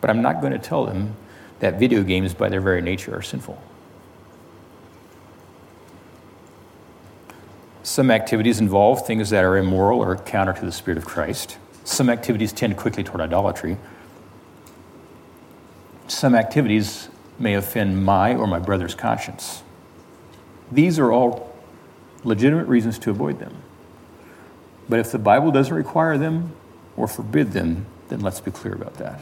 but 0.00 0.10
I'm 0.10 0.22
not 0.22 0.40
going 0.40 0.52
to 0.52 0.58
tell 0.58 0.84
them 0.84 1.16
that 1.60 1.78
video 1.78 2.02
games, 2.02 2.34
by 2.34 2.48
their 2.48 2.60
very 2.60 2.82
nature, 2.82 3.16
are 3.16 3.22
sinful. 3.22 3.60
Some 7.90 8.12
activities 8.12 8.60
involve 8.60 9.04
things 9.04 9.30
that 9.30 9.42
are 9.42 9.56
immoral 9.56 9.98
or 9.98 10.14
counter 10.14 10.52
to 10.52 10.64
the 10.64 10.70
Spirit 10.70 10.96
of 10.96 11.04
Christ. 11.04 11.58
Some 11.82 12.08
activities 12.08 12.52
tend 12.52 12.76
quickly 12.76 13.02
toward 13.02 13.20
idolatry. 13.20 13.78
Some 16.06 16.36
activities 16.36 17.08
may 17.36 17.54
offend 17.54 18.04
my 18.04 18.36
or 18.36 18.46
my 18.46 18.60
brother's 18.60 18.94
conscience. 18.94 19.64
These 20.70 21.00
are 21.00 21.10
all 21.10 21.52
legitimate 22.22 22.68
reasons 22.68 22.96
to 23.00 23.10
avoid 23.10 23.40
them. 23.40 23.56
But 24.88 25.00
if 25.00 25.10
the 25.10 25.18
Bible 25.18 25.50
doesn't 25.50 25.74
require 25.74 26.16
them 26.16 26.52
or 26.96 27.08
forbid 27.08 27.50
them, 27.50 27.86
then 28.08 28.20
let's 28.20 28.38
be 28.38 28.52
clear 28.52 28.74
about 28.74 28.94
that. 28.98 29.20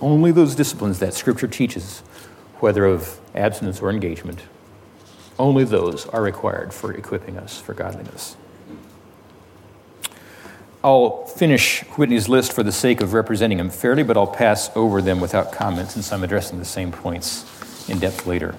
Only 0.00 0.32
those 0.32 0.56
disciplines 0.56 0.98
that 0.98 1.14
Scripture 1.14 1.46
teaches 1.46 2.00
whether 2.58 2.84
of 2.84 3.20
abstinence 3.36 3.80
or 3.80 3.90
engagement, 3.90 4.42
only 5.38 5.64
those 5.64 6.06
are 6.06 6.22
required 6.22 6.72
for 6.72 6.92
equipping 6.92 7.36
us 7.36 7.60
for 7.60 7.74
godliness. 7.74 8.36
I'll 10.82 11.26
finish 11.26 11.82
Whitney's 11.96 12.28
list 12.28 12.52
for 12.52 12.62
the 12.62 12.70
sake 12.70 13.00
of 13.00 13.12
representing 13.12 13.58
him 13.58 13.70
fairly, 13.70 14.04
but 14.04 14.16
I'll 14.16 14.26
pass 14.26 14.70
over 14.76 15.02
them 15.02 15.20
without 15.20 15.50
comment 15.50 15.90
since 15.90 16.12
I'm 16.12 16.22
addressing 16.22 16.58
the 16.58 16.64
same 16.64 16.92
points 16.92 17.44
in 17.88 17.98
depth 17.98 18.26
later. 18.26 18.54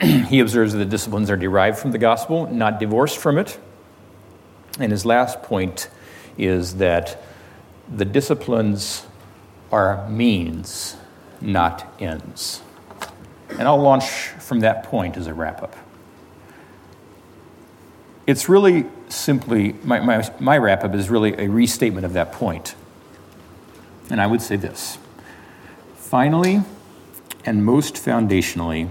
he 0.00 0.40
observes 0.40 0.72
that 0.72 0.78
the 0.78 0.84
disciplines 0.84 1.30
are 1.30 1.36
derived 1.36 1.78
from 1.78 1.92
the 1.92 1.98
gospel, 1.98 2.52
not 2.52 2.80
divorced 2.80 3.18
from 3.18 3.38
it. 3.38 3.58
And 4.80 4.90
his 4.90 5.06
last 5.06 5.42
point 5.42 5.88
is 6.36 6.76
that 6.76 7.22
the 7.88 8.04
disciplines 8.04 9.06
are 9.70 10.08
means, 10.08 10.96
not 11.40 11.86
ends. 12.00 12.60
And 13.50 13.62
I'll 13.62 13.80
launch 13.80 14.04
from 14.38 14.60
that 14.60 14.84
point 14.84 15.16
as 15.16 15.26
a 15.26 15.34
wrap 15.34 15.62
up. 15.62 15.76
It's 18.26 18.48
really 18.48 18.86
simply, 19.08 19.74
my, 19.84 20.00
my, 20.00 20.28
my 20.40 20.58
wrap 20.58 20.82
up 20.82 20.94
is 20.94 21.08
really 21.08 21.34
a 21.38 21.48
restatement 21.48 22.04
of 22.04 22.12
that 22.14 22.32
point. 22.32 22.74
And 24.10 24.20
I 24.20 24.26
would 24.26 24.42
say 24.42 24.56
this 24.56 24.98
finally, 25.96 26.62
and 27.44 27.64
most 27.64 27.94
foundationally, 27.94 28.88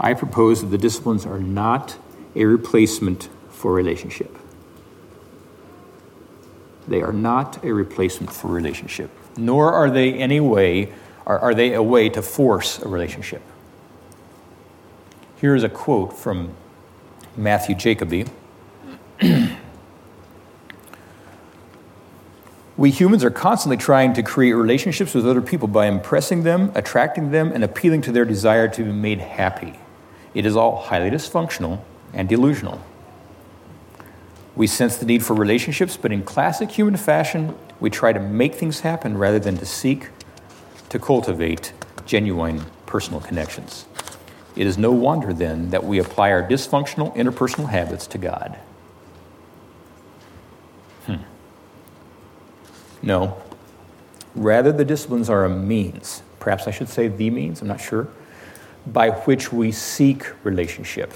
I 0.00 0.14
propose 0.14 0.60
that 0.60 0.68
the 0.68 0.78
disciplines 0.78 1.24
are 1.24 1.38
not 1.38 1.96
a 2.34 2.44
replacement 2.44 3.28
for 3.50 3.72
relationship. 3.72 4.36
They 6.88 7.00
are 7.00 7.12
not 7.12 7.64
a 7.64 7.72
replacement 7.72 8.32
for 8.32 8.48
relationship, 8.48 9.10
nor 9.36 9.72
are 9.72 9.90
they 9.90 10.14
any 10.14 10.40
way, 10.40 10.92
are, 11.26 11.38
are 11.38 11.54
they 11.54 11.74
a 11.74 11.82
way 11.82 12.08
to 12.08 12.22
force 12.22 12.80
a 12.80 12.88
relationship. 12.88 13.42
Here's 15.42 15.62
a 15.64 15.68
quote 15.68 16.16
from 16.16 16.54
Matthew 17.36 17.74
Jacoby. 17.74 18.26
we 22.76 22.92
humans 22.92 23.24
are 23.24 23.30
constantly 23.30 23.76
trying 23.76 24.12
to 24.12 24.22
create 24.22 24.52
relationships 24.52 25.14
with 25.14 25.26
other 25.26 25.40
people 25.42 25.66
by 25.66 25.86
impressing 25.86 26.44
them, 26.44 26.70
attracting 26.76 27.32
them, 27.32 27.50
and 27.50 27.64
appealing 27.64 28.02
to 28.02 28.12
their 28.12 28.24
desire 28.24 28.68
to 28.68 28.84
be 28.84 28.92
made 28.92 29.18
happy. 29.18 29.80
It 30.32 30.46
is 30.46 30.54
all 30.54 30.80
highly 30.80 31.10
dysfunctional 31.10 31.80
and 32.14 32.28
delusional. 32.28 32.80
We 34.54 34.68
sense 34.68 34.96
the 34.96 35.06
need 35.06 35.24
for 35.24 35.34
relationships, 35.34 35.96
but 35.96 36.12
in 36.12 36.22
classic 36.22 36.70
human 36.70 36.96
fashion, 36.96 37.56
we 37.80 37.90
try 37.90 38.12
to 38.12 38.20
make 38.20 38.54
things 38.54 38.82
happen 38.82 39.18
rather 39.18 39.40
than 39.40 39.56
to 39.58 39.66
seek 39.66 40.10
to 40.88 41.00
cultivate 41.00 41.72
genuine 42.06 42.66
personal 42.86 43.20
connections. 43.20 43.86
It 44.54 44.66
is 44.66 44.76
no 44.76 44.92
wonder 44.92 45.32
then 45.32 45.70
that 45.70 45.84
we 45.84 45.98
apply 45.98 46.30
our 46.32 46.42
dysfunctional 46.42 47.14
interpersonal 47.16 47.68
habits 47.68 48.06
to 48.08 48.18
God. 48.18 48.58
Hmm. 51.06 51.16
No. 53.02 53.40
Rather, 54.34 54.72
the 54.72 54.84
disciplines 54.84 55.30
are 55.30 55.44
a 55.44 55.48
means. 55.48 56.22
Perhaps 56.38 56.66
I 56.66 56.70
should 56.70 56.88
say 56.88 57.08
the 57.08 57.30
means, 57.30 57.62
I'm 57.62 57.68
not 57.68 57.80
sure 57.80 58.08
by 58.86 59.10
which 59.10 59.52
we 59.52 59.72
seek 59.72 60.26
relationship. 60.44 61.12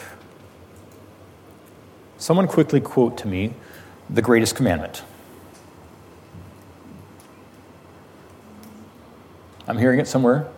Someone 2.18 2.46
quickly 2.46 2.80
quote 2.80 3.18
to 3.18 3.28
me 3.28 3.52
the 4.08 4.22
greatest 4.22 4.54
commandment. 4.54 5.02
I'm 9.66 9.78
hearing 9.78 9.98
it 9.98 10.06
somewhere. 10.06 10.48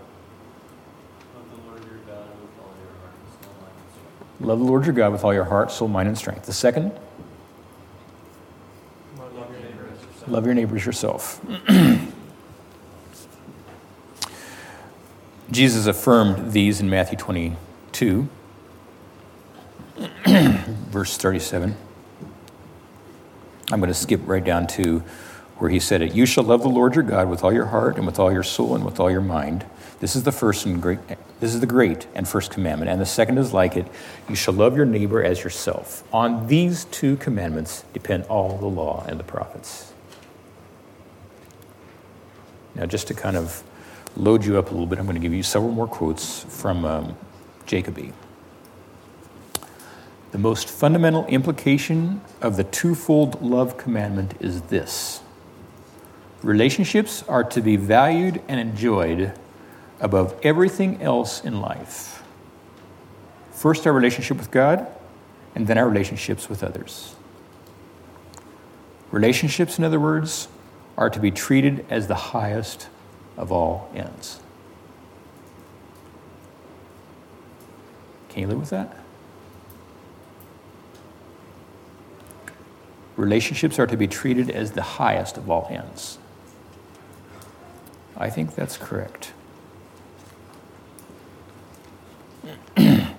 Love 4.40 4.60
the 4.60 4.64
Lord 4.64 4.84
your 4.84 4.94
God 4.94 5.12
with 5.12 5.24
all 5.24 5.34
your 5.34 5.44
heart, 5.44 5.72
soul, 5.72 5.88
mind, 5.88 6.08
and 6.08 6.16
strength. 6.16 6.46
The 6.46 6.52
second, 6.52 6.92
love 10.28 10.46
your 10.46 10.54
neighbors 10.54 10.86
yourself. 10.86 11.40
Jesus 15.50 15.86
affirmed 15.86 16.52
these 16.52 16.80
in 16.80 16.88
Matthew 16.88 17.18
22, 17.18 18.28
verse 20.26 21.16
37. 21.16 21.76
I'm 23.72 23.80
going 23.80 23.88
to 23.88 23.94
skip 23.94 24.20
right 24.24 24.44
down 24.44 24.66
to 24.68 25.02
where 25.58 25.70
he 25.70 25.80
said 25.80 26.02
it 26.02 26.14
You 26.14 26.26
shall 26.26 26.44
love 26.44 26.62
the 26.62 26.68
Lord 26.68 26.94
your 26.94 27.04
God 27.04 27.28
with 27.28 27.44
all 27.44 27.52
your 27.52 27.66
heart 27.66 27.96
and 27.96 28.06
with 28.06 28.18
all 28.18 28.32
your 28.32 28.42
soul 28.42 28.74
and 28.74 28.84
with 28.84 28.98
all 28.98 29.10
your 29.10 29.20
mind. 29.20 29.64
This 30.00 30.14
is 30.14 30.22
the 30.22 30.32
first 30.32 30.64
and 30.64 30.80
great 30.80 31.00
this 31.40 31.54
is 31.54 31.60
the 31.60 31.66
great 31.66 32.06
and 32.14 32.26
first 32.26 32.50
commandment. 32.50 32.90
And 32.90 33.00
the 33.00 33.06
second 33.06 33.38
is 33.38 33.52
like 33.52 33.76
it 33.76 33.86
you 34.28 34.34
shall 34.34 34.54
love 34.54 34.76
your 34.76 34.86
neighbor 34.86 35.22
as 35.22 35.42
yourself. 35.44 36.02
On 36.12 36.46
these 36.46 36.84
two 36.86 37.16
commandments 37.16 37.84
depend 37.92 38.24
all 38.24 38.58
the 38.58 38.66
law 38.66 39.04
and 39.08 39.18
the 39.18 39.24
prophets. 39.24 39.92
Now, 42.74 42.86
just 42.86 43.08
to 43.08 43.14
kind 43.14 43.36
of 43.36 43.62
load 44.16 44.44
you 44.44 44.56
up 44.58 44.68
a 44.68 44.70
little 44.70 44.86
bit, 44.86 44.98
I'm 44.98 45.04
going 45.04 45.16
to 45.16 45.20
give 45.20 45.34
you 45.34 45.42
several 45.42 45.72
more 45.72 45.88
quotes 45.88 46.44
from 46.44 46.84
um, 46.84 47.16
Jacoby. 47.66 48.12
The 50.30 50.38
most 50.38 50.68
fundamental 50.68 51.26
implication 51.26 52.20
of 52.40 52.56
the 52.56 52.64
twofold 52.64 53.42
love 53.42 53.76
commandment 53.76 54.34
is 54.40 54.62
this 54.62 55.22
relationships 56.42 57.22
are 57.24 57.44
to 57.44 57.60
be 57.60 57.76
valued 57.76 58.42
and 58.48 58.60
enjoyed 58.60 59.32
above 60.00 60.38
everything 60.42 61.02
else 61.02 61.44
in 61.44 61.60
life. 61.60 62.22
First, 63.52 63.86
our 63.86 63.92
relationship 63.92 64.36
with 64.36 64.50
God, 64.50 64.86
and 65.54 65.66
then 65.66 65.78
our 65.78 65.88
relationships 65.88 66.48
with 66.48 66.62
others. 66.62 67.16
Relationships, 69.10 69.78
in 69.78 69.84
other 69.84 69.98
words, 69.98 70.48
are 70.96 71.10
to 71.10 71.18
be 71.18 71.30
treated 71.30 71.84
as 71.90 72.06
the 72.06 72.14
highest 72.14 72.88
of 73.36 73.50
all 73.50 73.90
ends. 73.94 74.40
Can 78.28 78.42
you 78.42 78.48
live 78.48 78.60
with 78.60 78.70
that? 78.70 78.96
Relationships 83.16 83.80
are 83.80 83.86
to 83.88 83.96
be 83.96 84.06
treated 84.06 84.48
as 84.48 84.72
the 84.72 84.82
highest 84.82 85.36
of 85.36 85.50
all 85.50 85.66
ends. 85.70 86.18
I 88.18 88.30
think 88.30 88.54
that's 88.54 88.76
correct. 88.76 89.32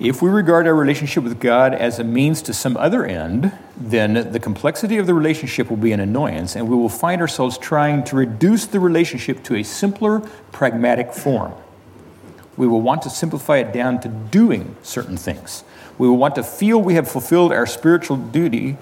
If 0.00 0.20
we 0.20 0.30
regard 0.30 0.66
our 0.66 0.74
relationship 0.74 1.22
with 1.22 1.38
God 1.38 1.74
as 1.74 2.00
a 2.00 2.04
means 2.04 2.42
to 2.42 2.52
some 2.52 2.76
other 2.76 3.06
end, 3.06 3.52
then 3.76 4.32
the 4.32 4.40
complexity 4.40 4.98
of 4.98 5.06
the 5.06 5.14
relationship 5.14 5.70
will 5.70 5.76
be 5.76 5.92
an 5.92 6.00
annoyance, 6.00 6.56
and 6.56 6.68
we 6.68 6.74
will 6.74 6.88
find 6.88 7.20
ourselves 7.20 7.56
trying 7.56 8.02
to 8.04 8.16
reduce 8.16 8.66
the 8.66 8.80
relationship 8.80 9.44
to 9.44 9.54
a 9.54 9.62
simpler, 9.62 10.18
pragmatic 10.50 11.12
form. 11.12 11.52
We 12.56 12.66
will 12.66 12.80
want 12.80 13.02
to 13.02 13.10
simplify 13.10 13.58
it 13.58 13.72
down 13.72 14.00
to 14.00 14.08
doing 14.08 14.74
certain 14.82 15.16
things. 15.16 15.62
We 15.98 16.08
will 16.08 16.16
want 16.16 16.34
to 16.34 16.42
feel 16.42 16.82
we 16.82 16.94
have 16.94 17.08
fulfilled 17.08 17.52
our 17.52 17.66
spiritual 17.66 18.16
duty 18.16 18.78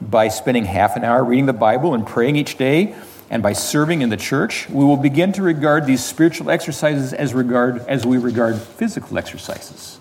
by 0.00 0.28
spending 0.28 0.64
half 0.64 0.96
an 0.96 1.04
hour 1.04 1.22
reading 1.22 1.44
the 1.44 1.52
Bible 1.52 1.92
and 1.92 2.06
praying 2.06 2.36
each 2.36 2.56
day 2.56 2.94
and 3.32 3.42
by 3.42 3.54
serving 3.54 4.02
in 4.02 4.10
the 4.10 4.16
church. 4.16 4.68
We 4.68 4.84
will 4.84 4.98
begin 4.98 5.32
to 5.32 5.42
regard 5.42 5.86
these 5.86 6.04
spiritual 6.04 6.50
exercises 6.50 7.14
as, 7.14 7.32
regard, 7.32 7.78
as 7.88 8.04
we 8.04 8.18
regard 8.18 8.58
physical 8.60 9.16
exercises. 9.18 9.96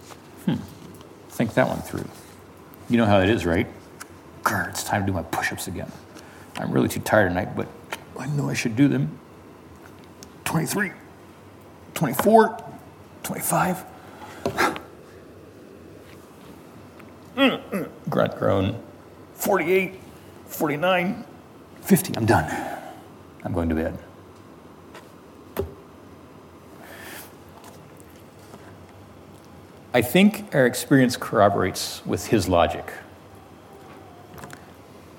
Hmm. 0.46 0.56
Think 1.30 1.54
that 1.54 1.70
one 1.70 1.82
through. 1.82 2.08
You 2.90 2.98
know 2.98 3.06
how 3.06 3.22
it 3.22 3.30
is, 3.30 3.46
right? 3.46 3.68
Grr, 4.44 4.70
it's 4.70 4.84
time 4.84 5.04
to 5.04 5.08
do 5.08 5.14
my 5.14 5.24
push 5.24 5.54
ups 5.54 5.68
again. 5.68 5.90
I'm 6.58 6.72
really 6.72 6.90
too 6.90 7.00
tired 7.00 7.30
tonight, 7.30 7.56
but 7.56 7.70
I 8.20 8.26
know 8.28 8.50
I 8.50 8.54
should 8.54 8.76
do 8.76 8.90
them. 8.90 9.18
23, 10.44 10.92
24, 11.94 12.64
25. 13.24 13.86
Grunt 18.10 18.38
groan. 18.38 18.84
48, 19.36 19.94
49, 20.48 21.26
50. 21.82 22.18
I'm 22.18 22.26
done. 22.26 22.81
I'm 23.44 23.54
going 23.54 23.70
to 23.70 23.76
bed. 23.76 23.98
I 29.94 30.02
think 30.02 30.56
our 30.56 30.66
experience 30.66 31.18
corroborates 31.18 32.06
with 32.06 32.28
his 32.28 32.48
logic. 32.48 32.94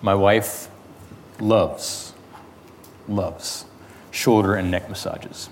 My 0.01 0.15
wife 0.15 0.69
loves, 1.39 2.15
loves 3.07 3.67
shoulder 4.11 4.55
and 4.55 4.71
neck 4.71 4.89
massages. 4.89 5.51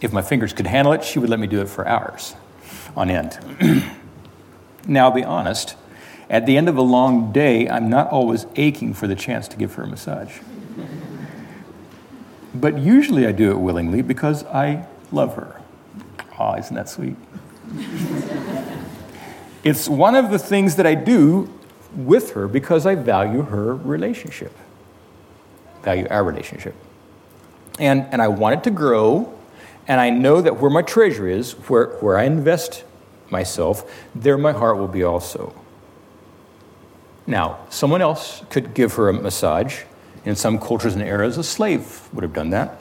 If 0.00 0.12
my 0.12 0.22
fingers 0.22 0.52
could 0.52 0.66
handle 0.66 0.92
it, 0.92 1.02
she 1.02 1.18
would 1.18 1.30
let 1.30 1.40
me 1.40 1.46
do 1.46 1.60
it 1.60 1.68
for 1.68 1.86
hours 1.88 2.34
on 2.94 3.10
end. 3.10 3.38
now, 4.86 5.06
I'll 5.06 5.10
be 5.10 5.24
honest, 5.24 5.74
at 6.28 6.46
the 6.46 6.56
end 6.56 6.68
of 6.68 6.76
a 6.76 6.82
long 6.82 7.32
day, 7.32 7.68
I'm 7.68 7.88
not 7.88 8.08
always 8.10 8.46
aching 8.56 8.94
for 8.94 9.06
the 9.06 9.14
chance 9.14 9.48
to 9.48 9.56
give 9.56 9.74
her 9.74 9.84
a 9.84 9.86
massage. 9.86 10.38
But 12.60 12.78
usually 12.78 13.26
I 13.26 13.32
do 13.32 13.50
it 13.50 13.58
willingly 13.58 14.02
because 14.02 14.44
I 14.44 14.86
love 15.12 15.36
her. 15.36 15.60
Aw, 16.38 16.54
oh, 16.54 16.58
isn't 16.58 16.74
that 16.74 16.88
sweet? 16.88 17.16
it's 19.64 19.88
one 19.88 20.14
of 20.14 20.30
the 20.30 20.38
things 20.38 20.76
that 20.76 20.86
I 20.86 20.94
do 20.94 21.52
with 21.94 22.32
her 22.32 22.46
because 22.46 22.86
I 22.86 22.94
value 22.94 23.42
her 23.42 23.74
relationship, 23.74 24.52
value 25.82 26.06
our 26.10 26.22
relationship. 26.22 26.74
And, 27.78 28.06
and 28.10 28.22
I 28.22 28.28
want 28.28 28.56
it 28.56 28.64
to 28.64 28.70
grow, 28.70 29.32
and 29.88 30.00
I 30.00 30.10
know 30.10 30.40
that 30.40 30.60
where 30.60 30.70
my 30.70 30.82
treasure 30.82 31.28
is, 31.28 31.52
where, 31.68 31.88
where 31.96 32.18
I 32.18 32.24
invest 32.24 32.84
myself, 33.30 33.90
there 34.14 34.38
my 34.38 34.52
heart 34.52 34.78
will 34.78 34.88
be 34.88 35.02
also. 35.02 35.54
Now, 37.26 37.58
someone 37.70 38.02
else 38.02 38.42
could 38.50 38.72
give 38.72 38.94
her 38.94 39.08
a 39.08 39.12
massage. 39.12 39.82
In 40.26 40.34
some 40.34 40.58
cultures 40.58 40.94
and 40.94 41.02
eras, 41.02 41.38
a 41.38 41.44
slave 41.44 42.08
would 42.12 42.24
have 42.24 42.32
done 42.32 42.50
that. 42.50 42.78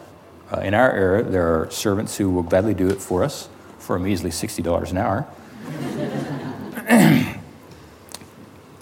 Uh, 0.52 0.62
in 0.62 0.74
our 0.74 0.91
era, 0.91 1.24
there 1.24 1.48
are 1.48 1.70
servants 1.70 2.18
who 2.18 2.32
will 2.32 2.41
gladly 2.41 2.74
do 2.74 2.88
it 2.89 3.00
for 3.00 3.24
us 3.24 3.50
for 3.78 3.96
a 3.96 4.00
measly 4.00 4.32
$60 4.32 4.91
an 4.91 4.98
hour. 4.98 5.28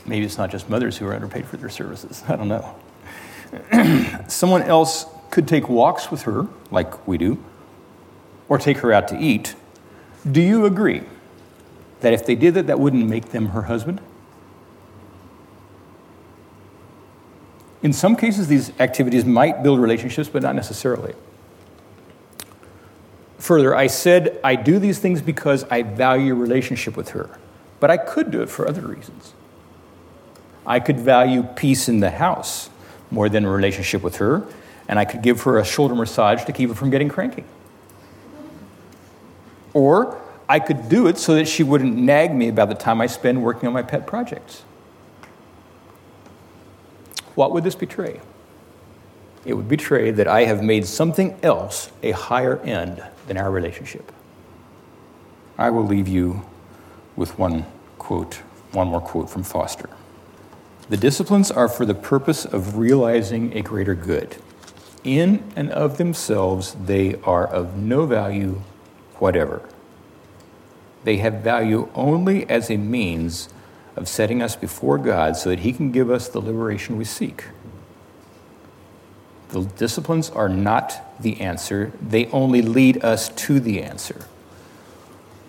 Maybe 0.05 0.25
it's 0.25 0.37
not 0.37 0.49
just 0.49 0.69
mothers 0.69 0.97
who 0.97 1.05
are 1.07 1.13
underpaid 1.13 1.45
for 1.45 1.57
their 1.57 1.69
services. 1.69 2.23
I 2.27 2.37
don't 2.37 2.47
know. 2.47 2.73
Someone 4.29 4.61
else 4.61 5.07
could 5.29 5.45
take 5.47 5.67
walks 5.67 6.09
with 6.09 6.21
her, 6.21 6.47
like 6.71 7.05
we 7.05 7.17
do, 7.17 7.43
or 8.47 8.57
take 8.57 8.77
her 8.77 8.93
out 8.93 9.09
to 9.09 9.19
eat. 9.19 9.55
Do 10.29 10.41
you 10.41 10.65
agree 10.65 11.03
that 11.99 12.13
if 12.13 12.25
they 12.25 12.35
did 12.35 12.53
that, 12.53 12.67
that 12.67 12.79
wouldn't 12.79 13.07
make 13.09 13.31
them 13.31 13.47
her 13.47 13.63
husband? 13.63 13.99
In 17.83 17.91
some 17.91 18.15
cases, 18.15 18.47
these 18.47 18.71
activities 18.79 19.25
might 19.25 19.61
build 19.61 19.79
relationships, 19.79 20.29
but 20.29 20.41
not 20.41 20.55
necessarily. 20.55 21.13
Further, 23.37 23.75
I 23.75 23.87
said 23.87 24.39
I 24.41 24.55
do 24.55 24.79
these 24.79 24.99
things 24.99 25.21
because 25.21 25.65
I 25.65 25.83
value 25.83 26.33
relationship 26.33 26.95
with 26.95 27.09
her, 27.09 27.29
but 27.81 27.91
I 27.91 27.97
could 27.97 28.31
do 28.31 28.41
it 28.41 28.49
for 28.49 28.65
other 28.65 28.81
reasons. 28.81 29.33
I 30.65 30.79
could 30.79 30.97
value 30.97 31.43
peace 31.43 31.89
in 31.89 31.99
the 31.99 32.09
house 32.09 32.69
more 33.11 33.27
than 33.27 33.43
a 33.43 33.49
relationship 33.49 34.01
with 34.01 34.15
her, 34.15 34.47
and 34.87 34.97
I 34.97 35.03
could 35.03 35.21
give 35.21 35.41
her 35.41 35.59
a 35.59 35.65
shoulder 35.65 35.93
massage 35.93 36.45
to 36.45 36.53
keep 36.53 36.69
her 36.69 36.75
from 36.75 36.89
getting 36.89 37.09
cranky. 37.09 37.43
Or 39.73 40.21
I 40.47 40.59
could 40.59 40.87
do 40.87 41.07
it 41.07 41.17
so 41.17 41.35
that 41.35 41.49
she 41.49 41.63
wouldn't 41.63 41.97
nag 41.97 42.33
me 42.33 42.47
about 42.47 42.69
the 42.69 42.75
time 42.75 43.01
I 43.01 43.07
spend 43.07 43.43
working 43.43 43.67
on 43.67 43.73
my 43.73 43.81
pet 43.81 44.07
projects. 44.07 44.63
What 47.35 47.51
would 47.51 47.63
this 47.63 47.75
betray? 47.75 48.19
It 49.45 49.55
would 49.55 49.67
betray 49.67 50.11
that 50.11 50.27
I 50.27 50.45
have 50.45 50.63
made 50.63 50.85
something 50.85 51.37
else 51.43 51.91
a 52.01 52.11
higher 52.11 52.59
end 52.59 53.03
than 53.27 53.37
our 53.37 53.51
relationship. 53.51 54.11
I 55.57 55.69
will 55.69 55.85
leave 55.85 56.07
you 56.07 56.45
with 57.15 57.37
one 57.37 57.65
quote, 57.97 58.35
one 58.71 58.87
more 58.87 59.01
quote 59.01 59.29
from 59.29 59.43
Foster. 59.43 59.89
The 60.89 60.97
disciplines 60.97 61.51
are 61.51 61.67
for 61.67 61.85
the 61.85 61.95
purpose 61.95 62.45
of 62.45 62.77
realizing 62.77 63.55
a 63.55 63.61
greater 63.61 63.95
good. 63.95 64.37
In 65.03 65.51
and 65.55 65.71
of 65.71 65.97
themselves, 65.97 66.75
they 66.85 67.15
are 67.23 67.45
of 67.47 67.77
no 67.77 68.05
value 68.05 68.61
whatever. 69.19 69.61
They 71.03 71.17
have 71.17 71.35
value 71.35 71.89
only 71.95 72.49
as 72.49 72.69
a 72.69 72.77
means 72.77 73.49
of 73.95 74.07
setting 74.07 74.41
us 74.41 74.55
before 74.55 74.97
God 74.97 75.35
so 75.35 75.49
that 75.49 75.59
He 75.59 75.73
can 75.73 75.91
give 75.91 76.09
us 76.09 76.27
the 76.27 76.39
liberation 76.39 76.97
we 76.97 77.05
seek. 77.05 77.45
The 79.49 79.63
disciplines 79.63 80.29
are 80.31 80.49
not 80.49 81.21
the 81.21 81.39
answer, 81.41 81.91
they 82.01 82.25
only 82.27 82.61
lead 82.61 83.03
us 83.03 83.29
to 83.29 83.59
the 83.59 83.83
answer. 83.83 84.25